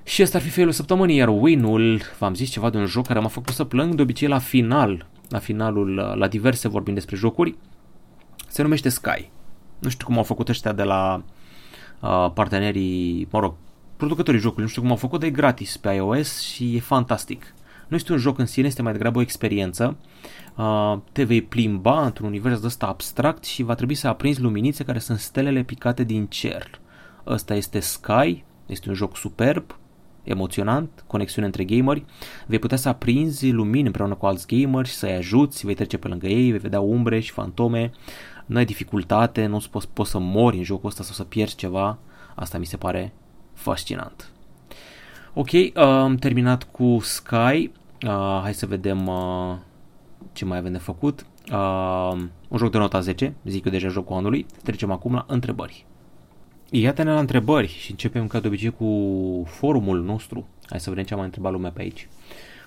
Și 0.03 0.23
ăsta 0.23 0.39
ar 0.39 0.45
fi 0.45 0.51
felul 0.51 0.73
săptămânii, 0.73 1.17
iar 1.17 1.29
win-ul, 1.29 2.01
v-am 2.19 2.35
zis 2.35 2.51
ceva 2.51 2.71
de 2.71 2.77
un 2.77 2.87
joc 2.87 3.07
care 3.07 3.19
m-a 3.19 3.29
făcut 3.29 3.55
să 3.55 3.65
plâng 3.65 3.95
de 3.95 4.03
obicei 4.03 4.29
la 4.29 4.39
final, 4.39 5.07
la 5.29 5.39
finalul, 5.39 5.95
la 5.95 6.29
diverse 6.29 6.69
vorbim 6.69 6.95
despre 6.95 7.17
jocuri, 7.17 7.57
se 8.49 8.63
numește 8.63 8.89
Sky. 8.89 9.31
Nu 9.79 9.89
știu 9.89 10.07
cum 10.07 10.17
au 10.17 10.23
făcut 10.23 10.49
ăștia 10.49 10.73
de 10.73 10.83
la 10.83 11.23
uh, 12.01 12.31
partenerii, 12.35 13.29
mă 13.31 13.39
rog, 13.39 13.55
producătorii 13.97 14.41
jocului, 14.41 14.65
nu 14.65 14.71
știu 14.71 14.83
cum 14.83 14.91
au 14.91 14.97
făcut, 14.97 15.21
dar 15.21 15.29
e 15.29 15.33
gratis 15.33 15.77
pe 15.77 15.93
iOS 15.93 16.41
și 16.41 16.77
e 16.77 16.81
fantastic. 16.81 17.55
Nu 17.89 17.97
este 17.97 18.13
un 18.13 18.19
joc 18.19 18.39
în 18.39 18.47
sine, 18.47 18.67
este 18.67 18.83
mai 18.83 18.93
degrabă 18.93 19.19
o 19.19 19.23
experiență. 19.23 19.97
Uh, 20.57 20.99
te 21.13 21.25
vei 21.25 21.43
plimba 21.43 22.05
într-un 22.05 22.27
univers 22.27 22.63
ăsta 22.63 22.87
abstract 22.87 23.45
și 23.45 23.63
va 23.63 23.75
trebui 23.75 23.95
să 23.95 24.09
aprinzi 24.09 24.41
luminițe 24.41 24.85
care 24.85 24.99
sunt 24.99 25.19
stelele 25.19 25.63
picate 25.63 26.05
din 26.05 26.27
cer. 26.27 26.81
Ăsta 27.27 27.55
este 27.55 27.81
Sky, 27.81 28.45
este 28.67 28.89
un 28.89 28.95
joc 28.95 29.17
superb, 29.17 29.79
emoționant, 30.23 31.05
conexiune 31.07 31.47
între 31.47 31.65
gameri. 31.65 32.05
Vei 32.47 32.59
putea 32.59 32.77
să 32.77 32.89
aprinzi 32.89 33.51
lumini 33.51 33.87
împreună 33.87 34.15
cu 34.15 34.27
alți 34.27 34.47
gameri 34.47 34.89
și 34.89 34.95
să-i 34.95 35.15
ajuți, 35.15 35.67
vei 35.67 35.75
trece 35.75 35.97
pe 35.97 36.09
lângă 36.09 36.27
ei, 36.27 36.51
vei 36.51 36.59
vedea 36.59 36.81
umbre 36.81 37.21
și 37.21 37.31
fantome 37.31 37.91
n-ai 38.49 38.65
dificultate, 38.65 39.47
nu 39.47 39.63
poți, 39.71 39.89
poți 39.89 40.11
să 40.11 40.19
mori 40.19 40.57
în 40.57 40.63
jocul 40.63 40.89
ăsta 40.89 41.03
sau 41.03 41.15
să 41.15 41.25
pierzi 41.25 41.57
ceva. 41.57 41.99
Asta 42.35 42.59
mi 42.59 42.67
se 42.67 42.77
pare 42.77 43.13
fascinant. 43.53 44.31
Ok, 45.35 45.51
uh, 45.53 45.71
am 45.75 46.17
terminat 46.17 46.63
cu 46.65 46.99
Sky. 47.01 47.71
Uh, 48.07 48.41
hai 48.43 48.55
să 48.55 48.67
vedem 48.67 49.07
uh, 49.07 49.57
ce 50.33 50.45
mai 50.45 50.59
avem 50.59 50.73
de 50.73 50.79
făcut. 50.79 51.27
Uh, 51.53 52.13
un 52.49 52.59
joc 52.59 52.71
de 52.71 52.79
nota 52.79 53.01
10, 53.01 53.35
zic 53.45 53.65
eu 53.65 53.73
deja 53.73 53.89
jocul 53.89 54.17
anului. 54.17 54.47
Trecem 54.63 54.91
acum 54.91 55.13
la 55.13 55.25
întrebări. 55.29 55.87
Iată-ne 56.71 57.13
la 57.13 57.19
întrebări 57.19 57.69
și 57.69 57.91
începem 57.91 58.27
ca 58.27 58.41
de 58.41 58.47
obicei 58.47 58.71
cu 58.71 58.87
forumul 59.47 60.03
nostru. 60.03 60.47
Hai 60.67 60.81
să 60.81 60.89
vedem 60.89 61.05
ce 61.05 61.13
a 61.13 61.17
mai 61.17 61.27
întrebat 61.27 61.53
lumea 61.53 61.71
pe 61.71 61.81
aici. 61.81 62.09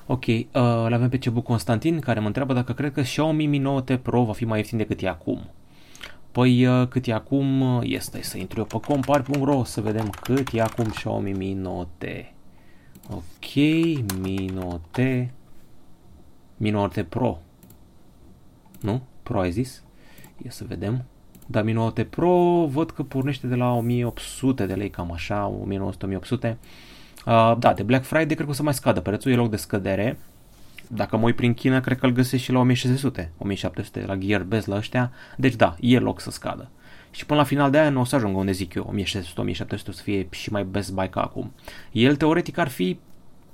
Ok, 0.06 0.26
uh, 0.26 0.44
l 0.88 0.94
avem 0.94 1.10
pe 1.10 1.18
Cebu 1.18 1.42
Constantin 1.42 2.00
care 2.00 2.20
mă 2.20 2.28
întreabă 2.28 2.54
dacă 2.54 2.74
cred 2.74 2.92
că 2.92 3.02
Xiaomi 3.02 3.46
Mi 3.46 3.62
9T 3.62 4.02
Pro 4.02 4.24
va 4.24 4.34
fi 4.34 4.46
mai 4.46 4.58
ieftin 4.58 4.78
decât 4.78 5.02
e 5.02 5.08
acum. 5.08 5.50
Păi 6.32 6.66
uh, 6.66 6.88
cât 6.88 7.06
e 7.06 7.14
acum, 7.14 7.82
este 7.84 8.22
să 8.22 8.38
intru 8.38 8.60
eu 8.60 8.66
pe 8.66 8.80
compar.ro 8.88 9.64
să 9.64 9.82
vedem 9.82 10.10
cât 10.10 10.48
e 10.54 10.62
acum 10.62 10.86
Xiaomi 10.86 11.32
Mi 11.32 11.58
9T. 11.62 12.26
Ok, 13.10 13.54
Mi 14.22 14.52
9T, 14.60 15.28
Mi 16.58 16.72
9T 16.72 17.06
Pro. 17.10 17.40
Nu? 18.82 19.02
Pro 19.24 19.40
ai 19.40 19.52
zis? 19.52 19.84
Ia 20.44 20.52
să 20.52 20.64
vedem. 20.68 21.04
Da, 21.46 21.62
Mi 21.62 21.74
9T 21.74 22.10
Pro 22.10 22.66
văd 22.66 22.92
că 22.92 23.04
pornește 23.04 23.48
de 23.48 23.56
la 23.56 23.74
1800 23.74 24.66
de 24.66 24.74
lei, 24.74 24.90
cam 24.90 25.12
așa, 25.12 25.54
1900-1800. 26.50 26.56
Uh, 27.26 27.56
da, 27.60 27.74
de 27.76 27.84
Black 27.84 28.06
Friday 28.06 28.36
cred 28.36 28.46
că 28.46 28.50
o 28.50 28.54
să 28.54 28.64
mai 28.64 28.74
scadă 28.74 29.02
prețul, 29.02 29.32
e 29.32 29.36
loc 29.36 29.50
de 29.50 29.56
scădere. 29.56 30.20
Dacă 30.94 31.18
mă 31.18 31.24
uit 31.24 31.36
prin 31.36 31.54
China, 31.54 31.80
cred 31.80 31.98
că 31.98 32.06
îl 32.06 32.12
găsesc 32.12 32.44
și 32.44 32.52
la 32.52 32.60
1600, 32.60 33.32
1700 33.38 34.04
la 34.08 34.16
Gearbest 34.16 34.68
la 34.68 34.76
ăștia. 34.76 35.12
Deci 35.38 35.56
da, 35.56 35.76
e 35.80 36.00
loc 36.00 36.20
să 36.20 36.32
scadă. 36.32 36.70
Și 37.12 37.26
până 37.26 37.40
la 37.40 37.46
final 37.46 37.72
de 37.72 37.80
an 37.80 37.98
o 37.98 38.04
să 38.04 38.16
ajungă 38.16 38.38
unde 38.38 38.52
zic 38.52 38.74
eu, 38.74 38.94
1600-1700 38.98 39.04
să 39.68 40.02
fie 40.04 40.28
și 40.30 40.52
mai 40.52 40.64
best 40.64 40.94
buy 40.94 41.10
ca 41.10 41.22
acum. 41.22 41.54
El 41.92 42.16
teoretic 42.16 42.58
ar 42.58 42.68
fi 42.68 43.00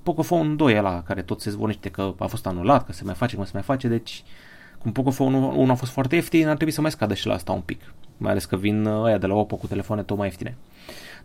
Pocophone 0.03 0.53
2 0.53 0.77
ăla, 0.77 1.03
care 1.03 1.21
tot 1.21 1.41
se 1.41 1.49
zvonește 1.49 1.89
că 1.89 2.13
a 2.17 2.25
fost 2.25 2.47
anulat, 2.47 2.85
că 2.85 2.93
se 2.93 3.03
mai 3.03 3.13
face, 3.13 3.35
cum 3.35 3.45
se 3.45 3.51
mai 3.53 3.61
face, 3.61 3.87
deci 3.87 4.23
cum 4.79 4.91
Pocophone 4.91 5.37
1 5.37 5.71
a 5.71 5.75
fost 5.75 5.91
foarte 5.91 6.15
ieftin, 6.15 6.47
ar 6.47 6.55
trebui 6.55 6.73
să 6.73 6.81
mai 6.81 6.91
scadă 6.91 7.13
și 7.13 7.27
la 7.27 7.33
asta 7.33 7.51
un 7.51 7.61
pic. 7.61 7.93
Mai 8.17 8.31
ales 8.31 8.45
că 8.45 8.55
vin 8.55 8.85
ăia 8.85 9.17
de 9.17 9.27
la 9.27 9.33
Oppo 9.33 9.55
cu 9.55 9.67
telefoane 9.67 10.03
tot 10.03 10.17
mai 10.17 10.27
ieftine. 10.27 10.57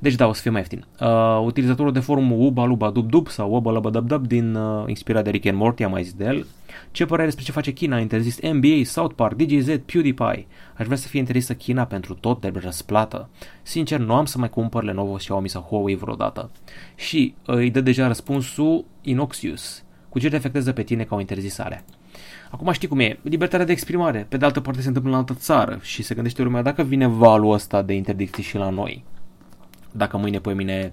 Deci 0.03 0.15
da, 0.15 0.27
o 0.27 0.33
să 0.33 0.41
fie 0.41 0.51
mai 0.51 0.61
ieftin. 0.61 0.87
Uh, 1.01 1.43
utilizatorul 1.45 1.93
de 1.93 2.01
forum 2.01 2.33
Uba 2.33 2.65
Luba 2.65 2.91
Dub 2.91 3.11
Dub 3.11 3.29
sau 3.29 3.55
Uba 3.55 3.71
Luba 3.71 3.91
Dub 3.91 4.07
Dub 4.07 4.27
din 4.27 4.55
uh, 4.55 4.85
inspirat 4.87 5.25
de 5.25 5.31
Rick 5.31 5.47
and 5.47 5.57
Morty, 5.57 5.83
am 5.83 5.91
mai 5.91 6.03
zis 6.03 6.13
de 6.13 6.25
el. 6.25 6.47
Ce 6.91 7.05
părere 7.05 7.27
despre 7.27 7.45
ce 7.45 7.53
face 7.53 7.73
China? 7.73 7.97
A 7.97 8.01
interzis 8.01 8.39
NBA, 8.41 8.85
South 8.85 9.15
Park, 9.15 9.35
DJZ, 9.35 9.67
PewDiePie. 9.67 10.47
Aș 10.77 10.85
vrea 10.85 10.97
să 10.97 11.09
fie 11.09 11.19
interzisă 11.19 11.55
China 11.55 11.85
pentru 11.85 12.15
tot 12.15 12.41
de 12.41 12.53
răsplată. 12.55 13.29
Sincer, 13.63 13.99
nu 13.99 14.15
am 14.15 14.25
să 14.25 14.39
mai 14.39 14.51
cumpăr 14.51 14.83
Lenovo, 14.83 15.15
Xiaomi 15.15 15.49
sau 15.49 15.63
Huawei 15.63 15.97
vreodată. 15.97 16.51
Și 16.95 17.35
uh, 17.47 17.55
îi 17.55 17.71
dă 17.71 17.81
deja 17.81 18.07
răspunsul 18.07 18.85
Inoxius. 19.03 19.83
Cu 20.09 20.19
ce 20.19 20.29
te 20.29 20.37
afectează 20.37 20.73
pe 20.73 20.83
tine 20.83 21.05
ca 21.05 21.15
o 21.15 21.21
interzisare? 21.21 21.85
Acum 22.51 22.73
știi 22.73 22.89
cum 22.89 23.01
e, 23.01 23.19
libertatea 23.23 23.67
de 23.67 23.73
exprimare. 23.73 24.27
Pe 24.29 24.37
de 24.37 24.45
altă 24.45 24.61
parte 24.61 24.81
se 24.81 24.89
întâmplă 24.89 25.13
în 25.13 25.19
altă 25.19 25.35
țară 25.35 25.79
și 25.83 26.03
se 26.03 26.15
gândește 26.15 26.43
lumea 26.43 26.63
dacă 26.63 26.83
vine 26.83 27.07
valul 27.07 27.53
ăsta 27.53 27.83
de 27.83 27.93
interdicții 27.95 28.43
și 28.43 28.57
la 28.57 28.69
noi 28.69 29.05
dacă 29.93 30.17
mâine 30.17 30.39
pe 30.39 30.55
mine 30.55 30.93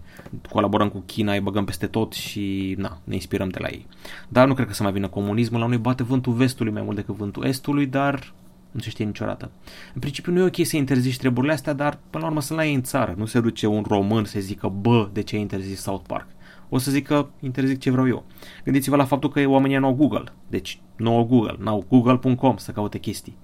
colaborăm 0.49 0.89
cu 0.89 1.03
China, 1.05 1.33
îi 1.33 1.39
băgăm 1.39 1.65
peste 1.65 1.87
tot 1.87 2.13
și 2.13 2.75
na, 2.77 2.99
ne 3.03 3.13
inspirăm 3.13 3.49
de 3.49 3.59
la 3.61 3.67
ei. 3.67 3.87
Dar 4.27 4.47
nu 4.47 4.53
cred 4.53 4.67
că 4.67 4.73
să 4.73 4.83
mai 4.83 4.91
vină 4.91 5.07
comunismul, 5.07 5.59
la 5.59 5.65
noi 5.65 5.77
bate 5.77 6.03
vântul 6.03 6.33
vestului 6.33 6.71
mai 6.71 6.81
mult 6.81 6.95
decât 6.95 7.15
vântul 7.15 7.45
estului, 7.45 7.85
dar 7.85 8.33
nu 8.71 8.79
se 8.79 8.89
știe 8.89 9.05
niciodată. 9.05 9.51
În 9.93 9.99
principiu 9.99 10.31
nu 10.31 10.39
e 10.39 10.45
ok 10.45 10.65
să 10.65 10.77
interzici 10.77 11.17
treburile 11.17 11.53
astea, 11.53 11.73
dar 11.73 11.99
până 12.09 12.23
la 12.23 12.29
urmă 12.29 12.41
să 12.41 12.53
la 12.53 12.65
ei 12.65 12.73
în 12.73 12.81
țară. 12.81 13.13
Nu 13.17 13.25
se 13.25 13.39
duce 13.39 13.67
un 13.67 13.83
român 13.87 14.25
să 14.25 14.39
zică, 14.39 14.67
bă, 14.67 15.09
de 15.13 15.21
ce 15.21 15.35
ai 15.35 15.41
interzis 15.41 15.81
South 15.81 16.03
Park? 16.07 16.27
O 16.69 16.77
să 16.77 16.91
zic 16.91 17.07
că 17.07 17.27
interzic 17.39 17.79
ce 17.79 17.91
vreau 17.91 18.07
eu. 18.07 18.25
Gândiți-vă 18.63 18.95
la 18.95 19.05
faptul 19.05 19.29
că 19.29 19.47
oamenii 19.47 19.77
nu 19.77 19.85
au 19.85 19.93
Google. 19.93 20.23
Deci 20.47 20.79
nu 20.95 21.15
au 21.15 21.23
Google, 21.23 21.55
n-au 21.59 21.85
google.com 21.89 22.57
să 22.57 22.71
caute 22.71 22.97
chestii 22.97 23.37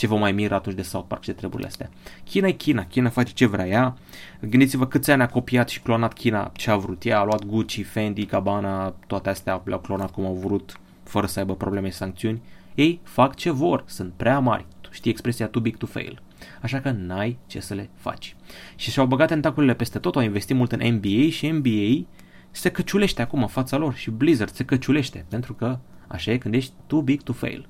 ce 0.00 0.06
vă 0.06 0.16
mai 0.16 0.32
miră 0.32 0.54
atunci 0.54 0.76
de 0.76 0.82
South 0.82 1.06
Park 1.08 1.22
ce 1.22 1.32
treburile 1.32 1.68
astea. 1.68 1.90
China 2.24 2.46
e 2.46 2.52
China, 2.52 2.84
China 2.84 3.08
face 3.08 3.32
ce 3.32 3.46
vrea 3.46 3.66
ea. 3.66 3.96
Gândiți-vă 4.40 4.86
câți 4.86 5.10
ani 5.10 5.22
a 5.22 5.26
copiat 5.26 5.68
și 5.68 5.80
clonat 5.80 6.12
China 6.12 6.52
ce 6.54 6.70
a 6.70 6.76
vrut 6.76 7.04
ea, 7.04 7.18
a 7.18 7.24
luat 7.24 7.44
Gucci, 7.44 7.86
Fendi, 7.86 8.24
Cabana, 8.24 8.94
toate 9.06 9.28
astea 9.28 9.62
le-au 9.64 9.80
clonat 9.80 10.10
cum 10.10 10.24
au 10.24 10.34
vrut, 10.34 10.80
fără 11.02 11.26
să 11.26 11.38
aibă 11.38 11.54
probleme 11.54 11.88
și 11.88 11.96
sancțiuni. 11.96 12.42
Ei 12.74 13.00
fac 13.02 13.34
ce 13.34 13.50
vor, 13.50 13.84
sunt 13.86 14.12
prea 14.16 14.38
mari. 14.38 14.66
Știi 14.90 15.10
expresia 15.10 15.46
too 15.46 15.62
big 15.62 15.76
to 15.76 15.86
fail. 15.86 16.22
Așa 16.60 16.80
că 16.80 16.90
n-ai 16.90 17.38
ce 17.46 17.60
să 17.60 17.74
le 17.74 17.90
faci. 17.94 18.36
Și 18.76 18.90
și-au 18.90 19.06
băgat 19.06 19.28
tentaculele 19.28 19.74
peste 19.74 19.98
tot, 19.98 20.16
au 20.16 20.22
investit 20.22 20.56
mult 20.56 20.72
în 20.72 20.94
NBA 20.94 21.30
și 21.30 21.48
NBA 21.48 22.06
se 22.50 22.70
căciulește 22.70 23.22
acum 23.22 23.40
în 23.40 23.48
fața 23.48 23.76
lor 23.76 23.94
și 23.94 24.10
Blizzard 24.10 24.52
se 24.52 24.64
căciulește 24.64 25.24
pentru 25.28 25.54
că 25.54 25.78
așa 26.06 26.30
e 26.30 26.38
când 26.38 26.54
ești 26.54 26.72
too 26.86 27.00
big 27.00 27.22
to 27.22 27.32
fail. 27.32 27.68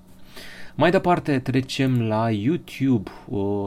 Mai 0.74 0.90
departe 0.90 1.38
trecem 1.38 2.02
la 2.02 2.30
YouTube. 2.30 3.10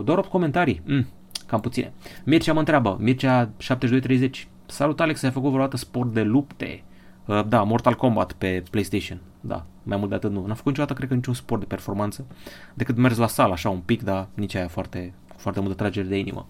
Doar 0.04 0.18
8 0.18 0.30
comentarii. 0.30 0.82
Mm, 0.86 1.08
cam 1.48 1.60
puține. 1.60 1.94
Mircea 2.24 2.54
mă 2.54 2.60
întreabă. 2.60 2.98
Mircea 3.00 3.50
7230. 3.58 4.48
Salut 4.66 5.00
Alex, 5.00 5.24
ai 5.24 5.32
făcut 5.32 5.50
vreodată 5.50 5.78
sport 5.78 6.14
de 6.14 6.22
lupte? 6.22 6.84
Uh, 7.26 7.44
da, 7.48 7.64
Mortal 7.64 7.96
Kombat 7.96 8.32
pe 8.32 8.64
PlayStation. 8.72 9.22
Da, 9.42 9.66
mai 9.84 9.98
mult 9.98 10.10
de 10.10 10.16
atât 10.16 10.32
nu. 10.32 10.40
N-am 10.40 10.56
făcut 10.56 10.66
niciodată, 10.66 10.94
cred 10.94 11.08
că, 11.08 11.16
niciun 11.16 11.34
sport 11.34 11.60
de 11.60 11.68
performanță. 11.68 12.26
Decât 12.74 12.98
mers 12.98 13.18
la 13.18 13.28
sală, 13.28 13.54
așa, 13.54 13.70
un 13.70 13.80
pic, 13.80 14.04
dar 14.04 14.28
nici 14.34 14.56
aia 14.56 14.68
foarte, 14.68 15.14
foarte 15.38 15.60
multă 15.60 15.76
tragere 15.76 16.08
de 16.08 16.18
inimă. 16.18 16.48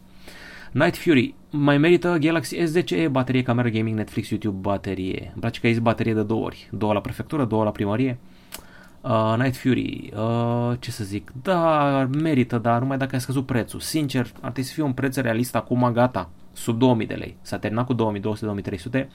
Night 0.72 0.98
Fury. 0.98 1.36
Mai 1.50 1.78
merită 1.78 2.18
Galaxy 2.20 2.58
S10e, 2.58 3.10
baterie, 3.12 3.42
cameră, 3.42 3.70
gaming, 3.70 3.98
Netflix, 3.98 4.30
YouTube, 4.30 4.58
baterie. 4.58 5.22
Îmi 5.32 5.40
place 5.40 5.60
că 5.60 5.66
ai 5.66 5.74
zis 5.74 5.82
baterie 5.82 6.14
de 6.14 6.24
două 6.24 6.46
ori. 6.46 6.70
Două 6.72 6.94
la 6.94 7.02
prefectură, 7.02 7.46
două 7.46 7.64
la 7.64 7.72
primărie. 7.72 8.18
Uh, 9.04 9.36
Night 9.38 9.56
Fury, 9.56 10.12
uh, 10.16 10.74
ce 10.80 10.92
să 10.92 11.04
zic, 11.04 11.32
da, 11.42 12.08
merită, 12.22 12.58
dar 12.58 12.80
numai 12.80 12.98
dacă 12.98 13.16
ai 13.16 13.22
scăzut 13.22 13.46
prețul. 13.46 13.80
Sincer, 13.80 14.32
ar 14.34 14.40
trebui 14.40 14.64
să 14.64 14.74
fie 14.74 14.84
un 14.84 14.94
preț 14.94 15.16
realist 15.16 15.56
acum, 15.56 15.92
gata, 15.92 16.30
sub 16.54 16.80
2000 16.80 17.08
de 17.08 17.14
lei. 17.14 17.36
S-a 17.42 17.58
terminat 17.58 17.86
cu 17.86 18.20
2200-2300, 18.94 19.08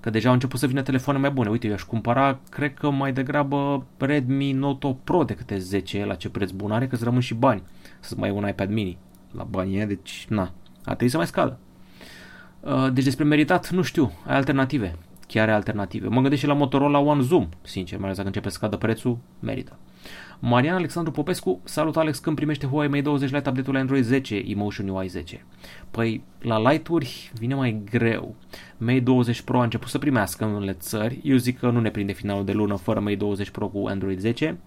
că 0.00 0.10
deja 0.10 0.28
au 0.28 0.34
început 0.34 0.58
să 0.58 0.66
vină 0.66 0.82
telefoane 0.82 1.18
mai 1.18 1.30
bune. 1.30 1.50
Uite, 1.50 1.66
eu 1.66 1.72
aș 1.72 1.82
cumpăra, 1.82 2.38
cred 2.50 2.74
că 2.74 2.90
mai 2.90 3.12
degrabă 3.12 3.86
Redmi 3.98 4.52
Note 4.52 4.86
8 4.86 5.04
Pro 5.04 5.24
decât 5.24 5.52
S10 5.52 6.04
la 6.04 6.14
ce 6.14 6.28
preț 6.28 6.50
bun 6.50 6.70
are, 6.70 6.86
că 6.86 6.94
îți 6.94 7.04
rămân 7.04 7.20
și 7.20 7.34
bani 7.34 7.62
să 8.00 8.14
mai 8.18 8.30
un 8.30 8.48
iPad 8.48 8.70
mini 8.70 8.98
la 9.30 9.42
bani, 9.42 9.86
deci 9.86 10.26
na, 10.28 10.42
ar 10.84 10.94
trebui 10.94 11.08
să 11.08 11.16
mai 11.16 11.26
scadă. 11.26 11.58
Uh, 12.60 12.92
deci 12.92 13.04
despre 13.04 13.24
meritat, 13.24 13.70
nu 13.70 13.82
știu, 13.82 14.12
ai 14.26 14.36
alternative 14.36 14.96
chiar 15.32 15.42
are 15.42 15.52
alternative. 15.52 16.08
Mă 16.08 16.20
gândesc 16.20 16.40
și 16.40 16.46
la 16.46 16.52
Motorola 16.52 16.98
One 16.98 17.22
Zoom, 17.22 17.48
sincer, 17.62 17.96
mai 17.96 18.04
ales 18.04 18.16
dacă 18.16 18.28
începe 18.28 18.48
să 18.48 18.54
scadă 18.54 18.76
prețul, 18.76 19.18
merită. 19.40 19.78
Marian 20.38 20.74
Alexandru 20.74 21.12
Popescu, 21.12 21.60
salut 21.64 21.96
Alex, 21.96 22.18
când 22.18 22.36
primește 22.36 22.66
Huawei 22.66 22.88
Mate 22.88 23.00
20 23.00 23.30
Lite 23.30 23.48
update-ul 23.48 23.76
Android 23.76 24.04
10, 24.04 24.36
Emotion 24.46 24.88
UI 24.88 25.06
10? 25.06 25.44
Păi, 25.90 26.22
la 26.40 26.70
Lite-uri 26.70 27.32
vine 27.34 27.54
mai 27.54 27.82
greu. 27.90 28.34
Mate 28.76 29.00
20 29.00 29.40
Pro 29.40 29.60
a 29.60 29.62
început 29.62 29.88
să 29.88 29.98
primească 29.98 30.44
în 30.44 30.52
unele 30.52 30.72
țări, 30.72 31.20
eu 31.22 31.36
zic 31.36 31.58
că 31.58 31.70
nu 31.70 31.80
ne 31.80 31.90
prinde 31.90 32.12
finalul 32.12 32.44
de 32.44 32.52
lună 32.52 32.76
fără 32.76 33.00
Mate 33.00 33.14
20 33.14 33.50
Pro 33.50 33.68
cu 33.68 33.86
Android 33.86 34.18
10. 34.18 34.58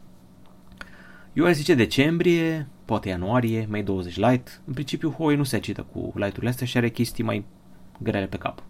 Eu 1.33 1.45
aș 1.45 1.53
zice 1.53 1.73
decembrie, 1.73 2.67
poate 2.85 3.09
ianuarie, 3.09 3.67
Mate 3.69 3.83
20 3.83 4.15
Lite. 4.15 4.51
În 4.65 4.73
principiu 4.73 5.09
Huawei 5.09 5.35
nu 5.35 5.43
se 5.43 5.55
acită 5.55 5.85
cu 5.91 6.11
Lite-urile 6.15 6.49
astea 6.49 6.65
și 6.65 6.77
are 6.77 6.89
chestii 6.89 7.23
mai 7.23 7.45
grele 7.99 8.25
pe 8.25 8.37
cap. 8.37 8.63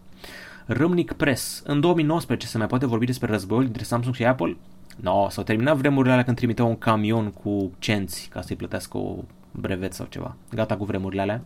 Râmnic 0.65 1.13
Press. 1.13 1.61
În 1.65 1.79
2019 1.79 2.47
se 2.47 2.57
mai 2.57 2.67
poate 2.67 2.85
vorbi 2.85 3.05
despre 3.05 3.31
războiul 3.31 3.63
dintre 3.63 3.83
Samsung 3.83 4.15
și 4.15 4.25
Apple? 4.25 4.57
No, 5.01 5.29
s-au 5.29 5.43
terminat 5.43 5.77
vremurile 5.77 6.11
alea 6.11 6.23
când 6.23 6.37
trimiteau 6.37 6.67
un 6.67 6.77
camion 6.77 7.31
cu 7.31 7.71
cenți 7.79 8.29
ca 8.31 8.41
să-i 8.41 8.55
plătească 8.55 8.97
o 8.97 9.15
brevet 9.51 9.93
sau 9.93 10.05
ceva. 10.09 10.35
Gata 10.53 10.77
cu 10.77 10.85
vremurile 10.85 11.21
alea. 11.21 11.41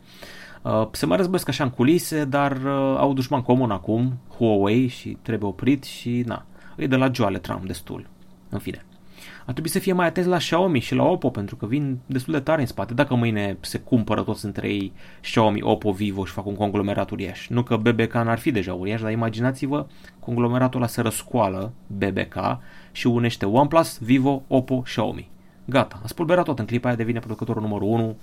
Uh, 0.61 0.87
se 0.91 1.05
mai 1.05 1.17
războiesc 1.17 1.47
așa 1.47 1.63
în 1.63 1.69
culise, 1.69 2.25
dar 2.25 2.51
uh, 2.51 2.95
au 2.97 3.13
dușman 3.13 3.41
comun 3.41 3.71
acum, 3.71 4.17
Huawei, 4.37 4.87
și 4.87 5.17
trebuie 5.21 5.49
oprit 5.49 5.83
și 5.83 6.23
na, 6.25 6.45
îi 6.75 6.87
de 6.87 6.95
la 6.95 7.11
joale 7.13 7.37
Trump 7.37 7.65
destul. 7.65 8.07
În 8.49 8.59
fine 8.59 8.83
ar 9.49 9.55
trebui 9.55 9.71
să 9.73 9.79
fie 9.79 9.93
mai 9.93 10.05
atenți 10.05 10.29
la 10.29 10.37
Xiaomi 10.37 10.79
și 10.79 10.95
la 10.95 11.03
Oppo 11.03 11.29
pentru 11.29 11.55
că 11.55 11.65
vin 11.65 11.99
destul 12.05 12.33
de 12.33 12.39
tare 12.39 12.61
în 12.61 12.67
spate. 12.67 12.93
Dacă 12.93 13.15
mâine 13.15 13.57
se 13.59 13.79
cumpără 13.79 14.21
toți 14.21 14.45
între 14.45 14.67
ei 14.67 14.93
Xiaomi, 15.21 15.61
Oppo, 15.61 15.91
Vivo 15.91 16.25
și 16.25 16.33
fac 16.33 16.45
un 16.45 16.55
conglomerat 16.55 17.09
uriaș. 17.09 17.47
Nu 17.47 17.63
că 17.63 17.77
BBK 17.77 18.13
n-ar 18.13 18.39
fi 18.39 18.51
deja 18.51 18.73
uriaș, 18.73 19.01
dar 19.01 19.11
imaginați-vă 19.11 19.87
conglomeratul 20.19 20.79
ăla 20.79 20.89
se 20.89 21.01
răscoală 21.01 21.73
BBK 21.87 22.35
și 22.91 23.07
unește 23.07 23.45
OnePlus, 23.45 23.97
Vivo, 23.97 24.43
Oppo, 24.47 24.81
Xiaomi. 24.81 25.29
Gata, 25.65 25.99
a 26.03 26.07
spulberat 26.07 26.45
tot 26.45 26.59
în 26.59 26.65
clipa 26.65 26.87
aia, 26.87 26.97
devine 26.97 27.19
producătorul 27.19 27.61
numărul 27.61 27.87
1 27.87 28.17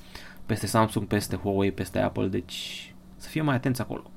peste 0.46 0.66
Samsung, 0.66 1.06
peste 1.06 1.36
Huawei, 1.36 1.72
peste 1.72 1.98
Apple, 1.98 2.26
deci 2.26 2.94
să 3.16 3.28
fie 3.28 3.42
mai 3.42 3.54
atenți 3.54 3.80
acolo. 3.80 4.10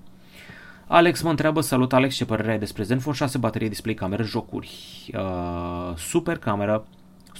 Alex 0.88 1.22
mă 1.22 1.30
întreabă, 1.30 1.62
salut 1.62 1.94
Alex, 1.94 2.16
ce 2.16 2.26
părere 2.26 2.52
ai 2.52 2.60
despre 2.60 2.84
Zenfone 2.84 3.16
6, 3.16 3.38
baterie, 3.38 3.68
display, 3.68 3.94
cameră, 3.94 4.24
jocuri. 4.24 4.70
Uh, 5.14 5.96
super 5.96 6.38
cameră, 6.38 6.86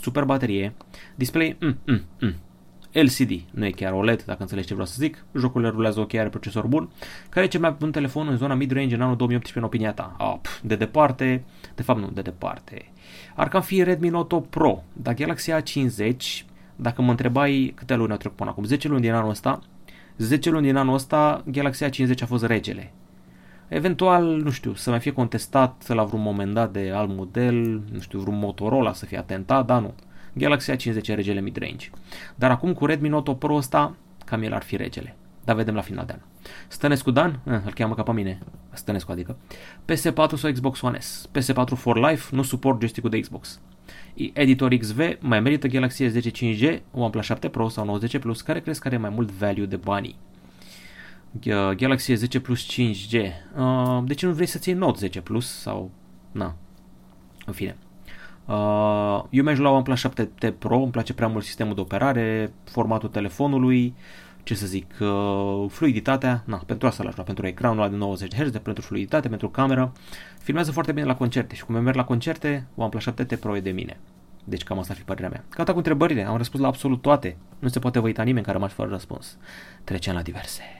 super 0.02 0.24
baterie, 0.24 0.74
display, 1.16 1.58
mm, 1.60 1.78
mm, 1.86 2.02
mm. 2.22 2.36
LCD, 2.92 3.32
nu 3.52 3.66
e 3.66 3.70
chiar 3.70 3.94
OLED, 3.94 4.24
dacă 4.24 4.42
înțelegi 4.42 4.68
ce 4.68 4.74
vreau 4.74 4.88
să 4.88 4.96
zic. 4.98 5.26
Jocurile 5.36 5.70
rulează 5.70 6.00
ok, 6.00 6.14
are 6.14 6.30
procesor 6.30 6.68
bun. 6.68 6.90
Care 7.30 7.46
e 7.46 7.50
cel 7.50 7.60
mai 7.60 7.76
bun 7.80 7.92
telefon 7.92 8.28
în 8.28 8.38
zona 8.38 8.54
mid-range 8.54 8.96
în 8.96 9.02
anul 9.02 9.16
2018 9.16 9.58
în 9.58 9.64
opinia 9.64 9.94
ta? 9.94 10.16
Oh, 10.18 10.38
pf, 10.42 10.62
de 10.62 10.76
departe, 10.76 11.44
de 11.76 11.82
fapt 11.82 12.00
nu, 12.00 12.10
de 12.10 12.22
departe. 12.22 12.92
Ar 13.36 13.48
cam 13.48 13.62
fi 13.62 13.84
Redmi 13.84 14.10
Note 14.10 14.36
8 14.36 14.50
Pro, 14.50 14.84
dar 14.94 15.14
Galaxy 15.14 15.52
A50, 15.52 16.16
dacă 16.76 17.02
mă 17.02 17.10
întrebai 17.10 17.74
câte 17.76 17.96
luni 17.96 18.12
au 18.12 18.18
trecut 18.18 18.38
până 18.38 18.50
acum, 18.50 18.64
10 18.64 18.88
luni 18.88 19.02
din 19.02 19.14
anul 19.14 19.30
ăsta, 19.30 19.60
10 20.18 20.50
luni 20.50 20.66
din 20.66 20.76
anul 20.76 20.94
ăsta, 20.94 21.44
Galaxy 21.46 21.86
A50 21.86 22.22
a 22.22 22.26
fost 22.26 22.46
regele. 22.46 22.94
Eventual, 23.70 24.24
nu 24.24 24.50
știu, 24.50 24.74
să 24.74 24.90
mai 24.90 25.00
fie 25.00 25.12
contestat 25.12 25.88
la 25.88 26.04
vreun 26.04 26.22
moment 26.22 26.54
dat 26.54 26.72
de 26.72 26.92
alt 26.96 27.16
model, 27.16 27.82
nu 27.92 28.00
știu, 28.00 28.20
vreun 28.20 28.40
Motorola 28.40 28.94
să 28.94 29.06
fie 29.06 29.18
atentat, 29.18 29.66
dar 29.66 29.82
nu. 29.82 29.94
Galaxy 30.34 30.72
A50 30.72 31.08
e 31.08 31.14
regele 31.14 31.42
mid-range. 31.42 31.90
Dar 32.36 32.52
acum 32.52 32.74
cu 32.74 32.86
Redmi 32.86 33.10
Note 33.10 33.30
8 33.30 33.40
Pro 33.40 33.56
ăsta, 33.56 33.96
cam 34.26 34.44
el 34.44 34.54
ar 34.54 34.64
fi 34.64 34.76
regele. 34.76 35.16
Dar 35.44 35.56
vedem 35.56 35.76
la 35.76 35.82
final 35.82 36.06
de 36.06 36.14
an. 36.14 36.20
Stănescu 36.68 37.12
Dan, 37.12 37.40
eh, 37.48 37.54
îl 37.66 37.74
cheamă 37.74 37.94
ca 37.94 38.04
pe 38.04 38.12
mine, 38.12 38.40
Stănescu 38.74 39.12
adică, 39.12 39.38
PS4 39.86 40.36
sau 40.36 40.52
Xbox 40.52 40.82
One 40.82 41.00
S, 41.00 41.30
PS4 41.32 41.76
for 41.76 42.10
Life, 42.10 42.36
nu 42.36 42.42
suport 42.42 42.80
joystick 42.80 43.10
de 43.10 43.20
Xbox. 43.20 43.60
Editor 44.34 44.76
XV, 44.76 45.18
mai 45.20 45.40
merită 45.40 45.68
Galaxy 45.68 46.04
S10 46.04 46.32
5G, 46.32 46.80
OnePlus 46.92 47.26
7 47.26 47.50
Pro 47.50 47.68
sau 47.68 47.86
90 47.86 48.18
Plus, 48.18 48.42
care 48.42 48.60
crezi 48.60 48.80
că 48.80 48.88
are 48.88 48.98
mai 48.98 49.10
mult 49.10 49.32
value 49.32 49.66
de 49.66 49.76
banii? 49.76 50.18
Galaxy 51.76 52.14
S10 52.14 52.42
Plus 52.42 52.66
5G. 52.66 53.14
Uh, 53.58 54.00
de 54.06 54.14
ce 54.14 54.26
nu 54.26 54.32
vrei 54.32 54.46
să 54.46 54.58
ții 54.58 54.74
Note 54.74 54.98
10 54.98 55.22
Plus 55.22 55.60
sau... 55.60 55.92
Na. 56.32 56.56
În 57.46 57.54
fine. 57.54 57.78
Uh, 58.46 59.24
eu 59.30 59.44
merg 59.44 59.60
la 59.60 59.70
OnePlus 59.70 60.08
7T 60.08 60.54
Pro, 60.58 60.82
îmi 60.82 60.92
place 60.92 61.14
prea 61.14 61.28
mult 61.28 61.44
sistemul 61.44 61.76
de 61.76 61.82
operare, 61.82 62.54
formatul 62.64 63.10
telefonului, 63.10 63.96
ce 64.44 64.56
să 64.56 64.66
zic, 64.66 64.94
uh, 65.00 65.66
fluiditatea, 65.70 66.44
na, 66.46 66.58
pentru 66.66 66.88
asta 66.88 67.04
l-aș 67.04 67.16
lua, 67.16 67.24
pentru 67.24 67.48
ecranul 67.48 67.78
ăla 67.78 67.90
de 67.90 67.96
90 67.96 68.36
Hz, 68.36 68.58
pentru 68.58 68.84
fluiditate, 68.84 69.28
pentru 69.28 69.50
cameră. 69.50 69.92
Filmează 70.40 70.72
foarte 70.72 70.92
bine 70.92 71.06
la 71.06 71.16
concerte 71.16 71.56
și 71.56 71.66
cum 71.66 71.76
eu 71.76 71.82
merg 71.82 71.96
la 71.96 72.04
concerte, 72.04 72.68
OnePlus 72.76 73.10
7T 73.10 73.40
Pro 73.40 73.56
e 73.56 73.60
de 73.60 73.72
mine. 73.72 74.00
Deci 74.44 74.64
cam 74.64 74.80
asta 74.80 74.92
ar 74.94 74.98
fi 75.00 75.06
părerea 75.06 75.30
mea. 75.30 75.44
Gata 75.50 75.72
cu 75.72 75.78
întrebările, 75.78 76.26
am 76.26 76.38
răspuns 76.38 76.62
la 76.62 76.68
absolut 76.68 77.02
toate. 77.02 77.38
Nu 77.60 77.68
se 77.68 77.80
poate 77.80 78.00
uita 78.00 78.24
nimeni 78.24 78.46
care 78.46 78.58
a 78.58 78.60
rămas 78.60 78.76
fără 78.76 78.90
răspuns. 78.90 79.38
Trecem 79.84 80.14
la 80.14 80.22
diverse. 80.22 80.79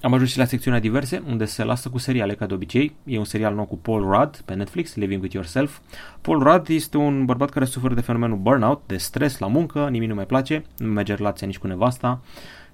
Am 0.00 0.12
ajuns 0.12 0.30
și 0.30 0.38
la 0.38 0.44
secțiunea 0.44 0.80
diverse, 0.80 1.22
unde 1.28 1.44
se 1.44 1.64
lasă 1.64 1.88
cu 1.88 1.98
seriale 1.98 2.34
ca 2.34 2.46
de 2.46 2.54
obicei. 2.54 2.96
E 3.04 3.18
un 3.18 3.24
serial 3.24 3.54
nou 3.54 3.64
cu 3.64 3.76
Paul 3.76 4.00
Rudd 4.00 4.40
pe 4.44 4.54
Netflix, 4.54 4.94
Living 4.94 5.22
With 5.22 5.34
Yourself. 5.34 5.78
Paul 6.20 6.42
Rudd 6.42 6.68
este 6.68 6.96
un 6.96 7.24
bărbat 7.24 7.50
care 7.50 7.64
suferă 7.64 7.94
de 7.94 8.00
fenomenul 8.00 8.36
burnout, 8.36 8.82
de 8.86 8.96
stres 8.96 9.38
la 9.38 9.46
muncă, 9.46 9.88
nimic 9.90 10.08
nu 10.08 10.14
mai 10.14 10.26
place, 10.26 10.64
nu 10.78 10.86
merge 10.86 11.14
relația 11.14 11.46
nici 11.46 11.58
cu 11.58 11.66
nevasta 11.66 12.20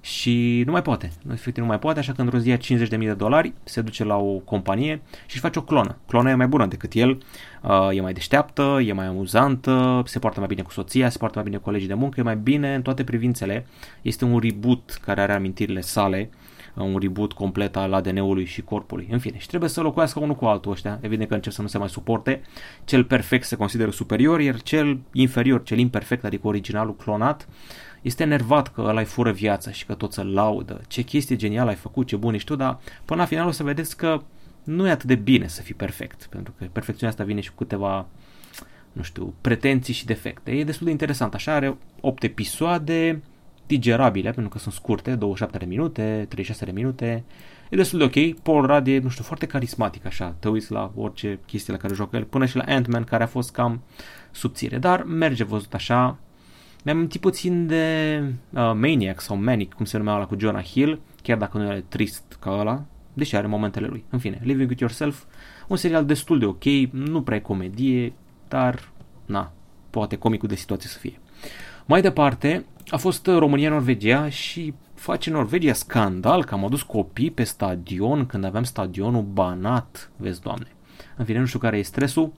și 0.01 0.63
nu 0.65 0.71
mai 0.71 0.81
poate. 0.81 1.11
Efectiv 1.31 1.63
nu 1.63 1.69
mai 1.69 1.79
poate, 1.79 1.99
așa 1.99 2.11
că 2.11 2.21
într-o 2.21 2.37
zi 2.37 2.49
ia 2.49 2.57
50.000 2.57 2.87
de 2.87 3.13
dolari, 3.13 3.53
se 3.63 3.81
duce 3.81 4.03
la 4.03 4.17
o 4.17 4.37
companie 4.37 5.01
și 5.11 5.31
își 5.31 5.39
face 5.39 5.59
o 5.59 5.61
clonă. 5.61 5.97
Clona 6.07 6.29
e 6.29 6.35
mai 6.35 6.47
bună 6.47 6.65
decât 6.65 6.93
el, 6.93 7.23
uh, 7.61 7.89
e 7.91 8.01
mai 8.01 8.13
deșteaptă, 8.13 8.79
e 8.85 8.93
mai 8.93 9.05
amuzantă, 9.05 10.03
se 10.05 10.19
poartă 10.19 10.39
mai 10.39 10.47
bine 10.47 10.61
cu 10.61 10.71
soția, 10.71 11.09
se 11.09 11.17
poartă 11.17 11.37
mai 11.37 11.47
bine 11.47 11.57
cu 11.57 11.63
colegii 11.63 11.87
de 11.87 11.93
muncă, 11.93 12.19
e 12.19 12.23
mai 12.23 12.37
bine 12.37 12.75
în 12.75 12.81
toate 12.81 13.03
privințele. 13.03 13.65
Este 14.01 14.25
un 14.25 14.39
reboot 14.39 14.99
care 15.05 15.21
are 15.21 15.33
amintirile 15.33 15.81
sale 15.81 16.29
un 16.81 16.97
reboot 16.97 17.33
complet 17.33 17.75
al 17.75 17.93
ADN-ului 17.93 18.45
și 18.45 18.61
corpului. 18.61 19.07
În 19.11 19.19
fine, 19.19 19.37
și 19.37 19.47
trebuie 19.47 19.69
să 19.69 19.81
locuiască 19.81 20.19
unul 20.19 20.35
cu 20.35 20.45
altul 20.45 20.71
ăștia. 20.71 20.99
Evident 21.01 21.29
că 21.29 21.35
încep 21.35 21.51
să 21.51 21.61
nu 21.61 21.67
se 21.67 21.77
mai 21.77 21.89
suporte. 21.89 22.41
Cel 22.85 23.03
perfect 23.03 23.45
se 23.45 23.55
consideră 23.55 23.91
superior, 23.91 24.39
iar 24.39 24.61
cel 24.61 24.99
inferior, 25.11 25.63
cel 25.63 25.77
imperfect, 25.77 26.23
adică 26.23 26.47
originalul 26.47 26.95
clonat, 26.95 27.47
este 28.01 28.23
enervat 28.23 28.73
că 28.73 28.81
ăla 28.81 28.99
îi 28.99 29.05
fură 29.05 29.31
viața 29.31 29.71
și 29.71 29.85
că 29.85 29.93
tot 29.93 30.13
să 30.13 30.23
laudă. 30.23 30.81
Ce 30.87 31.01
chestie 31.01 31.35
genială 31.35 31.69
ai 31.69 31.75
făcut, 31.75 32.07
ce 32.07 32.15
bun 32.15 32.33
ești 32.33 32.47
tu, 32.47 32.55
dar 32.55 32.79
până 33.05 33.19
la 33.21 33.27
final 33.27 33.47
o 33.47 33.51
să 33.51 33.63
vedeți 33.63 33.97
că 33.97 34.21
nu 34.63 34.87
e 34.87 34.91
atât 34.91 35.07
de 35.07 35.15
bine 35.15 35.47
să 35.47 35.61
fii 35.61 35.73
perfect, 35.73 36.25
pentru 36.25 36.53
că 36.57 36.65
perfecțiunea 36.71 37.11
asta 37.11 37.23
vine 37.23 37.39
și 37.39 37.49
cu 37.49 37.55
câteva 37.57 38.07
nu 38.93 39.01
știu, 39.01 39.33
pretenții 39.41 39.93
și 39.93 40.05
defecte. 40.05 40.51
E 40.51 40.63
destul 40.63 40.85
de 40.85 40.91
interesant. 40.91 41.33
Așa 41.33 41.53
are 41.53 41.77
8 42.01 42.23
episoade, 42.23 43.21
digerabile, 43.67 44.31
pentru 44.31 44.51
că 44.51 44.59
sunt 44.59 44.73
scurte, 44.73 45.15
27 45.15 45.57
de 45.57 45.65
minute, 45.65 46.25
36 46.29 46.65
de 46.65 46.71
minute. 46.71 47.23
E 47.69 47.75
destul 47.75 47.99
de 47.99 48.05
ok. 48.05 48.39
Paul 48.41 48.65
Rudd 48.65 48.87
e, 48.87 48.99
nu 48.99 49.09
știu, 49.09 49.23
foarte 49.23 49.45
carismatic 49.45 50.05
așa. 50.05 50.35
Te 50.39 50.49
uiți 50.49 50.71
la 50.71 50.91
orice 50.95 51.39
chestie 51.45 51.73
la 51.73 51.79
care 51.79 51.93
joacă 51.93 52.15
el, 52.15 52.23
până 52.23 52.45
și 52.45 52.55
la 52.55 52.63
Ant-Man, 52.67 53.03
care 53.03 53.23
a 53.23 53.27
fost 53.27 53.51
cam 53.51 53.81
subțire. 54.31 54.77
Dar 54.77 55.03
merge 55.03 55.43
văzut 55.43 55.73
așa. 55.73 56.17
Mi-am 56.83 56.97
amintit 56.97 57.21
puțin 57.21 57.67
de 57.67 58.17
uh, 58.49 58.59
Maniac 58.75 59.21
sau 59.21 59.35
Manic, 59.35 59.73
cum 59.73 59.85
se 59.85 59.97
numea 59.97 60.17
la 60.17 60.25
cu 60.25 60.35
Jonah 60.39 60.65
Hill, 60.65 61.01
chiar 61.21 61.37
dacă 61.37 61.57
nu 61.57 61.71
e 61.71 61.83
trist 61.87 62.37
ca 62.39 62.51
ăla, 62.59 62.83
deși 63.13 63.35
are 63.35 63.47
momentele 63.47 63.87
lui. 63.87 64.03
În 64.09 64.19
fine, 64.19 64.39
Living 64.43 64.69
With 64.69 64.81
Yourself, 64.81 65.23
un 65.67 65.77
serial 65.77 66.05
destul 66.05 66.39
de 66.39 66.45
ok, 66.45 66.63
nu 66.91 67.21
prea 67.21 67.37
e 67.37 67.39
comedie, 67.39 68.13
dar, 68.47 68.89
na, 69.25 69.51
poate 69.89 70.15
comicul 70.15 70.47
de 70.47 70.55
situație 70.55 70.89
să 70.89 70.97
fie. 70.97 71.19
Mai 71.85 72.01
departe, 72.01 72.65
a 72.89 72.97
fost 72.97 73.27
uh, 73.27 73.37
România-Norvegia 73.37 74.29
și 74.29 74.73
face 74.93 75.29
Norvegia 75.29 75.73
scandal 75.73 76.43
că 76.43 76.53
am 76.53 76.65
adus 76.65 76.81
copii 76.81 77.31
pe 77.31 77.43
stadion 77.43 78.25
când 78.25 78.43
aveam 78.43 78.63
stadionul 78.63 79.21
banat, 79.21 80.11
vezi 80.15 80.41
doamne. 80.41 80.67
În 81.17 81.25
fine, 81.25 81.39
nu 81.39 81.45
știu 81.45 81.59
care 81.59 81.77
e 81.77 81.81
stresul, 81.81 82.31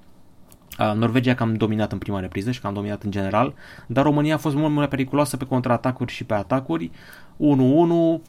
Norvegia 0.77 1.33
cam 1.33 1.53
dominat 1.53 1.91
în 1.91 1.97
prima 1.97 2.19
repriză 2.19 2.51
și 2.51 2.59
cam 2.59 2.73
dominat 2.73 3.03
în 3.03 3.11
general, 3.11 3.53
dar 3.87 4.03
România 4.03 4.33
a 4.33 4.37
fost 4.37 4.55
mult 4.55 4.73
mai 4.73 4.87
periculoasă 4.87 5.37
pe 5.37 5.45
contraatacuri 5.45 6.11
și 6.11 6.23
pe 6.23 6.33
atacuri. 6.33 6.91
1-1, 8.17 8.21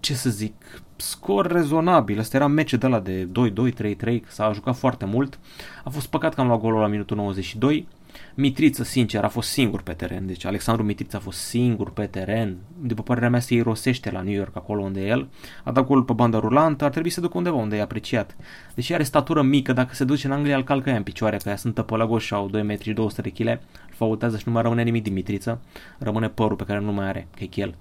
ce 0.00 0.14
să 0.14 0.30
zic, 0.30 0.82
scor 0.96 1.46
rezonabil. 1.46 2.18
Asta 2.18 2.36
era 2.36 2.46
meci 2.46 2.74
de 2.74 2.86
la 2.86 3.00
de 3.00 3.28
2-2, 3.70 3.94
3-3, 4.16 4.20
s-a 4.26 4.52
jucat 4.52 4.76
foarte 4.76 5.04
mult. 5.04 5.38
A 5.84 5.90
fost 5.90 6.06
păcat 6.06 6.34
că 6.34 6.40
am 6.40 6.46
luat 6.46 6.60
golul 6.60 6.80
la 6.80 6.86
minutul 6.86 7.16
92. 7.16 7.88
Mitriță, 8.34 8.84
sincer, 8.84 9.24
a 9.24 9.28
fost 9.28 9.48
singur 9.48 9.82
pe 9.82 9.92
teren. 9.92 10.26
Deci 10.26 10.44
Alexandru 10.44 10.84
Mitriță 10.84 11.16
a 11.16 11.20
fost 11.20 11.38
singur 11.38 11.92
pe 11.92 12.06
teren. 12.06 12.56
După 12.82 13.02
părerea 13.02 13.30
mea 13.30 13.40
se 13.40 13.54
irosește 13.54 14.10
la 14.10 14.20
New 14.20 14.32
York, 14.32 14.56
acolo 14.56 14.82
unde 14.82 15.00
e 15.00 15.06
el. 15.06 15.28
A 15.64 15.72
dat 15.72 15.86
golul 15.86 16.02
pe 16.02 16.12
bandă 16.12 16.38
rulantă, 16.38 16.84
ar 16.84 16.90
trebui 16.90 17.10
să 17.10 17.20
ducă 17.20 17.36
undeva 17.36 17.56
unde 17.56 17.76
e 17.76 17.80
apreciat. 17.80 18.36
Deși 18.74 18.94
are 18.94 19.02
statură 19.02 19.42
mică, 19.42 19.72
dacă 19.72 19.94
se 19.94 20.04
duce 20.04 20.26
în 20.26 20.32
Anglia, 20.32 20.56
îl 20.56 20.64
calcă 20.64 20.90
ea 20.90 20.96
în 20.96 21.02
picioare, 21.02 21.36
că 21.36 21.48
ea 21.48 21.56
sunt 21.56 21.74
tăpălăgoși 21.74 22.26
și 22.26 22.34
au 22.34 22.48
2 22.48 22.62
metri 22.62 22.92
200 22.92 23.20
de 23.20 23.30
kg. 23.30 23.46
Îl 23.48 23.60
faultează 23.88 24.36
și 24.38 24.42
nu 24.46 24.52
mai 24.52 24.62
rămâne 24.62 24.82
nimic 24.82 25.02
din 25.02 25.12
Mitriță. 25.12 25.60
Rămâne 25.98 26.28
părul 26.28 26.56
pe 26.56 26.64
care 26.64 26.80
nu 26.80 26.92
mai 26.92 27.06
are, 27.06 27.26
că 27.36 27.44
e 27.44 27.48
el. 27.54 27.74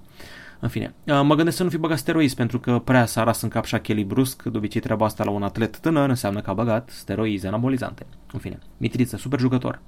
În 0.66 0.72
fine, 0.72 0.94
mă 1.06 1.36
gândesc 1.36 1.58
să 1.58 1.64
nu 1.64 1.70
fi 1.70 1.78
băgat 1.78 1.98
steroizi 1.98 2.36
pentru 2.36 2.60
că 2.60 2.80
prea 2.80 3.06
s-a 3.06 3.24
ras 3.24 3.42
în 3.42 3.50
cap 3.50 3.66
Kelly 3.66 4.04
brusc, 4.04 4.44
de 4.44 4.58
obicei 4.58 4.82
treaba 4.82 5.06
asta 5.06 5.24
la 5.24 5.30
un 5.30 5.44
atlet 5.44 5.78
tânăr 5.78 6.10
înseamnă 6.10 6.42
că 6.42 6.50
a 6.50 6.54
băgat 6.54 6.90
steroizi 6.94 7.48
anabolizante. 7.48 8.06
În 8.34 8.40
fine, 8.40 8.60
Mitriță, 8.78 9.18
super 9.18 9.40
jucător. 9.40 9.80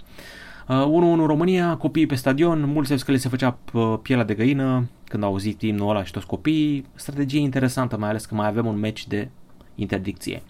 1-1 0.68 0.70
uh, 0.70 1.24
România, 1.26 1.76
copiii 1.76 2.06
pe 2.06 2.16
stadion, 2.16 2.70
mulți 2.70 2.92
au 2.92 2.98
zis 2.98 3.06
că 3.06 3.12
le 3.12 3.18
se 3.18 3.30
făcea 3.30 3.58
uh, 3.74 3.98
pielea 4.02 4.24
de 4.24 4.34
găină 4.34 4.90
când 5.04 5.24
au 5.24 5.30
auzit 5.30 5.62
imnul 5.62 5.90
ăla 5.90 6.04
și 6.04 6.12
toți 6.12 6.26
copiii. 6.26 6.86
Strategie 6.96 7.40
interesantă, 7.40 7.98
mai 7.98 8.10
ales 8.10 8.26
că 8.26 8.36
mai 8.36 8.48
avem 8.48 8.66
un 8.66 8.80
meci 8.80 9.08
de 9.08 9.30
interdicție. 9.76 10.42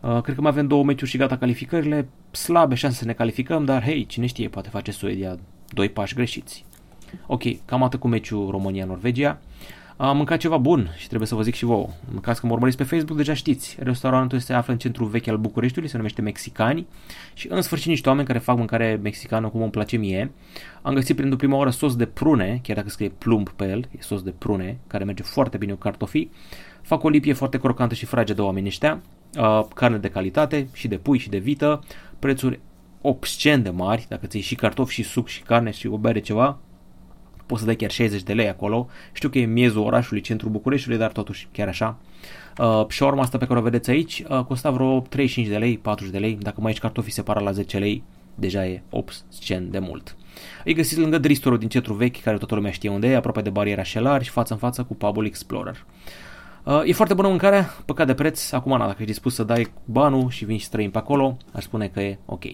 Uh, 0.00 0.20
cred 0.20 0.34
că 0.34 0.40
mai 0.40 0.50
avem 0.50 0.66
două 0.66 0.84
meciuri 0.84 1.10
și 1.10 1.16
gata 1.16 1.36
calificările, 1.36 2.08
slabe 2.30 2.74
șanse 2.74 2.98
să 2.98 3.04
ne 3.04 3.12
calificăm, 3.12 3.64
dar 3.64 3.82
hei, 3.82 4.06
cine 4.06 4.26
știe, 4.26 4.48
poate 4.48 4.68
face 4.68 4.90
Suedia 4.90 5.38
doi 5.68 5.88
pași 5.88 6.14
greșiți. 6.14 6.66
Ok, 7.26 7.42
cam 7.64 7.82
atât 7.82 8.00
cu 8.00 8.08
meciul 8.08 8.50
România-Norvegia. 8.50 9.38
Am 10.00 10.16
mâncat 10.16 10.38
ceva 10.38 10.56
bun 10.56 10.94
și 10.96 11.06
trebuie 11.06 11.28
să 11.28 11.34
vă 11.34 11.42
zic 11.42 11.54
și 11.54 11.64
vouă. 11.64 11.88
În 12.12 12.20
caz 12.20 12.38
că 12.38 12.46
mă 12.46 12.52
urmăriți 12.52 12.76
pe 12.76 12.82
Facebook, 12.82 13.16
deja 13.16 13.34
știți. 13.34 13.76
Restaurantul 13.80 14.38
se 14.38 14.52
află 14.52 14.72
în 14.72 14.78
centrul 14.78 15.06
vechi 15.06 15.26
al 15.26 15.36
Bucureștiului, 15.36 15.90
se 15.90 15.96
numește 15.96 16.22
Mexicani 16.22 16.86
și 17.34 17.46
în 17.50 17.62
sfârșit 17.62 17.88
niște 17.88 18.08
oameni 18.08 18.26
care 18.26 18.38
fac 18.38 18.56
mâncare 18.56 18.98
mexicană 19.02 19.48
cum 19.48 19.62
îmi 19.62 19.70
place 19.70 19.96
mie. 19.96 20.30
Am 20.82 20.94
găsit 20.94 21.16
pentru 21.16 21.36
prima 21.36 21.56
oară 21.56 21.70
sos 21.70 21.96
de 21.96 22.06
prune, 22.06 22.60
chiar 22.62 22.76
dacă 22.76 22.88
scrie 22.88 23.08
plumb 23.08 23.48
pe 23.48 23.68
el, 23.68 23.78
e 23.78 23.98
sos 24.00 24.22
de 24.22 24.30
prune, 24.30 24.78
care 24.86 25.04
merge 25.04 25.22
foarte 25.22 25.56
bine 25.56 25.72
cu 25.72 25.78
cartofii. 25.78 26.30
Fac 26.82 27.02
o 27.02 27.08
lipie 27.08 27.32
foarte 27.32 27.58
crocantă 27.58 27.94
și 27.94 28.06
fragedă 28.06 28.42
oamenii 28.42 28.68
ăștia, 28.68 29.00
uh, 29.38 29.64
carne 29.74 29.98
de 29.98 30.08
calitate 30.08 30.68
și 30.72 30.88
de 30.88 30.96
pui 30.96 31.18
și 31.18 31.28
de 31.28 31.38
vită, 31.38 31.84
prețuri 32.18 32.60
obscen 33.00 33.62
de 33.62 33.70
mari, 33.70 34.06
dacă 34.08 34.26
ți 34.26 34.38
și 34.38 34.54
cartofi 34.54 34.94
și 34.94 35.02
suc 35.02 35.28
și 35.28 35.42
carne 35.42 35.70
și 35.70 35.86
o 35.86 35.96
bere 35.96 36.20
ceva, 36.20 36.58
poți 37.48 37.60
să 37.60 37.66
dai 37.66 37.76
chiar 37.76 37.90
60 37.90 38.22
de 38.22 38.32
lei 38.32 38.48
acolo. 38.48 38.88
Știu 39.12 39.28
că 39.28 39.38
e 39.38 39.44
miezul 39.44 39.82
orașului, 39.82 40.22
centrul 40.22 40.50
Bucureștiului, 40.50 40.98
dar 41.00 41.12
totuși 41.12 41.48
chiar 41.52 41.68
așa. 41.68 41.98
Uh, 42.58 43.00
urma 43.00 43.22
asta 43.22 43.38
pe 43.38 43.46
care 43.46 43.58
o 43.58 43.62
vedeți 43.62 43.90
aici 43.90 44.24
uh, 44.28 44.40
costa 44.40 44.70
vreo 44.70 45.00
35 45.00 45.46
de 45.46 45.56
lei, 45.58 45.78
40 45.78 46.12
de 46.12 46.18
lei. 46.18 46.38
Dacă 46.40 46.60
mai 46.60 46.70
aici 46.70 46.80
cartofii 46.80 47.12
separat 47.12 47.42
la 47.42 47.50
10 47.50 47.78
lei, 47.78 48.02
deja 48.34 48.66
e 48.66 48.82
obscen 48.90 49.70
de 49.70 49.78
mult. 49.78 50.16
Îi 50.64 50.74
găsiți 50.74 51.00
lângă 51.00 51.18
Dristorul 51.18 51.58
din 51.58 51.68
centru 51.68 51.94
vechi, 51.94 52.20
care 52.22 52.36
toată 52.36 52.54
lumea 52.54 52.70
știe 52.70 52.90
unde 52.90 53.08
e, 53.08 53.16
aproape 53.16 53.40
de 53.40 53.50
bariera 53.50 53.82
Șelar 53.82 54.22
și 54.22 54.30
față 54.30 54.52
în 54.52 54.58
față 54.58 54.82
cu 54.82 54.94
Pubul 54.94 55.26
Explorer. 55.26 55.84
Uh, 56.64 56.80
e 56.84 56.92
foarte 56.92 57.14
bună 57.14 57.28
mâncarea, 57.28 57.74
păcat 57.84 58.06
de 58.06 58.14
preț, 58.14 58.52
acum 58.52 58.72
na, 58.72 58.78
dacă 58.78 58.96
ești 58.98 59.04
dispus 59.04 59.34
să 59.34 59.42
dai 59.42 59.72
banul 59.84 60.30
și 60.30 60.44
vin 60.44 60.58
și 60.58 60.64
străin 60.64 60.90
pe 60.90 60.98
acolo, 60.98 61.36
aș 61.52 61.62
spune 61.62 61.88
că 61.88 62.00
e 62.00 62.18
ok. 62.26 62.44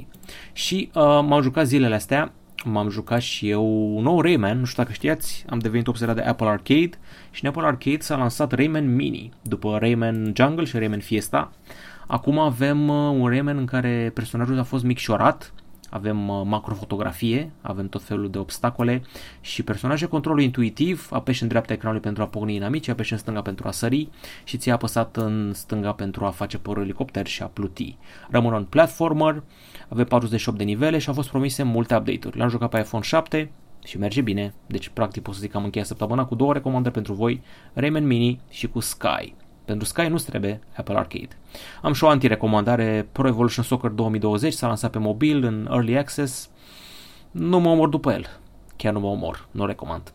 Și 0.52 0.90
uh, 0.94 1.02
m-am 1.02 1.42
jucat 1.42 1.66
zilele 1.66 1.94
astea 1.94 2.32
m-am 2.64 2.88
jucat 2.88 3.20
și 3.20 3.48
eu 3.48 3.96
un 3.96 4.02
nou 4.02 4.20
Rayman, 4.20 4.58
nu 4.58 4.64
știu 4.64 4.82
dacă 4.82 4.94
știați, 4.94 5.44
am 5.48 5.58
devenit 5.58 5.86
obsedat 5.86 6.14
de 6.14 6.22
Apple 6.22 6.46
Arcade 6.46 6.90
și 7.30 7.44
în 7.44 7.48
Apple 7.48 7.66
Arcade 7.66 8.00
s-a 8.00 8.16
lansat 8.16 8.52
Rayman 8.52 8.94
Mini, 8.94 9.32
după 9.42 9.76
Rayman 9.80 10.32
Jungle 10.36 10.64
și 10.64 10.78
Rayman 10.78 11.00
Fiesta. 11.00 11.52
Acum 12.06 12.38
avem 12.38 12.88
uh, 12.88 13.16
un 13.18 13.28
Rayman 13.28 13.56
în 13.56 13.64
care 13.64 14.10
personajul 14.14 14.58
a 14.58 14.62
fost 14.62 14.84
micșorat, 14.84 15.52
avem 15.94 16.28
uh, 16.28 16.42
macrofotografie, 16.44 17.52
avem 17.60 17.88
tot 17.88 18.02
felul 18.02 18.30
de 18.30 18.38
obstacole 18.38 19.02
și 19.40 19.62
personaje 19.62 20.06
controlul 20.06 20.42
intuitiv, 20.42 21.08
apeși 21.10 21.42
în 21.42 21.48
dreapta 21.48 21.72
ecranului 21.72 22.02
pentru 22.02 22.22
a 22.22 22.26
pocni 22.26 22.54
inamici, 22.54 22.88
apeși 22.88 23.12
în 23.12 23.18
stânga 23.18 23.42
pentru 23.42 23.68
a 23.68 23.70
sări 23.70 24.08
și 24.44 24.56
ți-ai 24.56 24.74
apăsat 24.74 25.16
în 25.16 25.52
stânga 25.52 25.92
pentru 25.92 26.24
a 26.24 26.30
face 26.30 26.58
părul 26.58 26.82
elicopter 26.82 27.26
și 27.26 27.42
a 27.42 27.46
pluti. 27.46 27.96
Rămân 28.30 28.52
un 28.52 28.64
platformer, 28.64 29.42
avem 29.88 30.04
48 30.04 30.58
de 30.58 30.64
nivele 30.64 30.98
și 30.98 31.08
au 31.08 31.14
fost 31.14 31.28
promise 31.28 31.62
multe 31.62 31.96
update-uri. 31.96 32.38
L-am 32.38 32.48
jucat 32.48 32.70
pe 32.70 32.78
iPhone 32.78 33.02
7 33.02 33.50
și 33.84 33.98
merge 33.98 34.20
bine, 34.20 34.54
deci 34.66 34.88
practic 34.88 35.22
pot 35.22 35.34
să 35.34 35.40
zic 35.40 35.50
că 35.50 35.56
am 35.56 35.64
încheiat 35.64 35.86
săptămâna 35.86 36.24
cu 36.24 36.34
două 36.34 36.52
recomandări 36.52 36.94
pentru 36.94 37.12
voi, 37.12 37.42
Rayman 37.72 38.06
Mini 38.06 38.40
și 38.50 38.68
cu 38.68 38.80
Sky. 38.80 39.34
Pentru 39.64 39.86
Sky 39.86 40.06
nu 40.06 40.16
trebuie 40.16 40.60
Apple 40.76 40.96
Arcade. 40.96 41.28
Am 41.82 41.92
și 41.92 42.04
o 42.04 42.08
anti-recomandare, 42.08 43.08
Pro 43.12 43.28
Evolution 43.28 43.64
Soccer 43.64 43.90
2020 43.90 44.52
s-a 44.52 44.66
lansat 44.66 44.90
pe 44.90 44.98
mobil 44.98 45.44
în 45.44 45.68
Early 45.70 45.98
Access. 45.98 46.50
Nu 47.30 47.60
mă 47.60 47.68
omor 47.68 47.88
după 47.88 48.12
el. 48.12 48.40
Chiar 48.76 48.92
nu 48.92 49.00
mă 49.00 49.06
omor, 49.06 49.48
nu 49.50 49.66
recomand. 49.66 50.12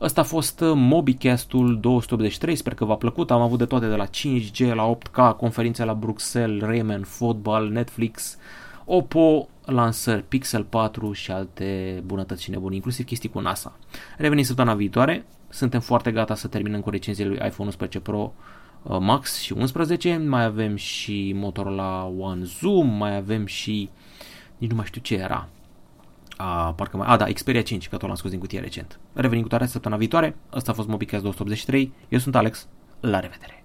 Ăsta 0.00 0.20
a 0.20 0.24
fost 0.24 0.60
MobiCast-ul 0.74 1.80
283, 1.80 2.54
sper 2.54 2.74
că 2.74 2.84
v-a 2.84 2.96
plăcut. 2.96 3.30
Am 3.30 3.40
avut 3.40 3.58
de 3.58 3.64
toate 3.64 3.86
de 3.86 3.94
la 3.94 4.06
5G 4.06 4.74
la 4.74 4.96
8K, 4.96 5.36
conferințe 5.36 5.84
la 5.84 5.94
Bruxelles, 5.94 6.62
Rayman, 6.62 7.02
fotbal, 7.02 7.68
Netflix, 7.68 8.38
Oppo, 8.84 9.48
lansări 9.64 10.22
Pixel 10.22 10.64
4 10.64 11.12
și 11.12 11.30
alte 11.30 12.02
bunătăți 12.06 12.42
și 12.42 12.50
nebuni, 12.50 12.74
inclusiv 12.74 13.06
chestii 13.06 13.28
cu 13.28 13.40
NASA. 13.40 13.78
Revenim 14.16 14.44
săptămâna 14.44 14.74
viitoare, 14.74 15.24
suntem 15.48 15.80
foarte 15.80 16.10
gata 16.10 16.34
să 16.34 16.48
terminăm 16.48 16.80
cu 16.80 16.90
recenziile 16.90 17.30
lui 17.30 17.38
iPhone 17.46 17.64
11 17.64 18.00
Pro 18.00 18.18
uh, 18.18 18.57
Max 18.82 19.40
și 19.40 19.52
11, 19.52 20.16
mai 20.16 20.44
avem 20.44 20.76
și 20.76 21.32
Motorola 21.36 22.04
One 22.04 22.44
Zoom, 22.44 22.88
mai 22.88 23.16
avem 23.16 23.46
și 23.46 23.90
nici 24.58 24.70
nu 24.70 24.76
mai 24.76 24.86
știu 24.86 25.00
ce 25.00 25.14
era. 25.14 25.48
A, 26.36 26.72
parcă 26.72 26.96
mai... 26.96 27.06
A, 27.10 27.16
da, 27.16 27.24
Xperia 27.24 27.62
5, 27.62 27.88
că 27.88 27.96
tot 27.96 28.06
l-am 28.06 28.16
scos 28.16 28.30
din 28.30 28.40
cutie 28.40 28.60
recent. 28.60 29.00
Revenim 29.12 29.42
cu 29.42 29.48
toate 29.48 29.66
săptămâna 29.66 30.00
viitoare. 30.00 30.36
Asta 30.50 30.70
a 30.70 30.74
fost 30.74 30.88
MobiCast 30.88 31.22
283. 31.22 31.92
Eu 32.08 32.18
sunt 32.18 32.36
Alex. 32.36 32.68
La 33.00 33.20
revedere! 33.20 33.57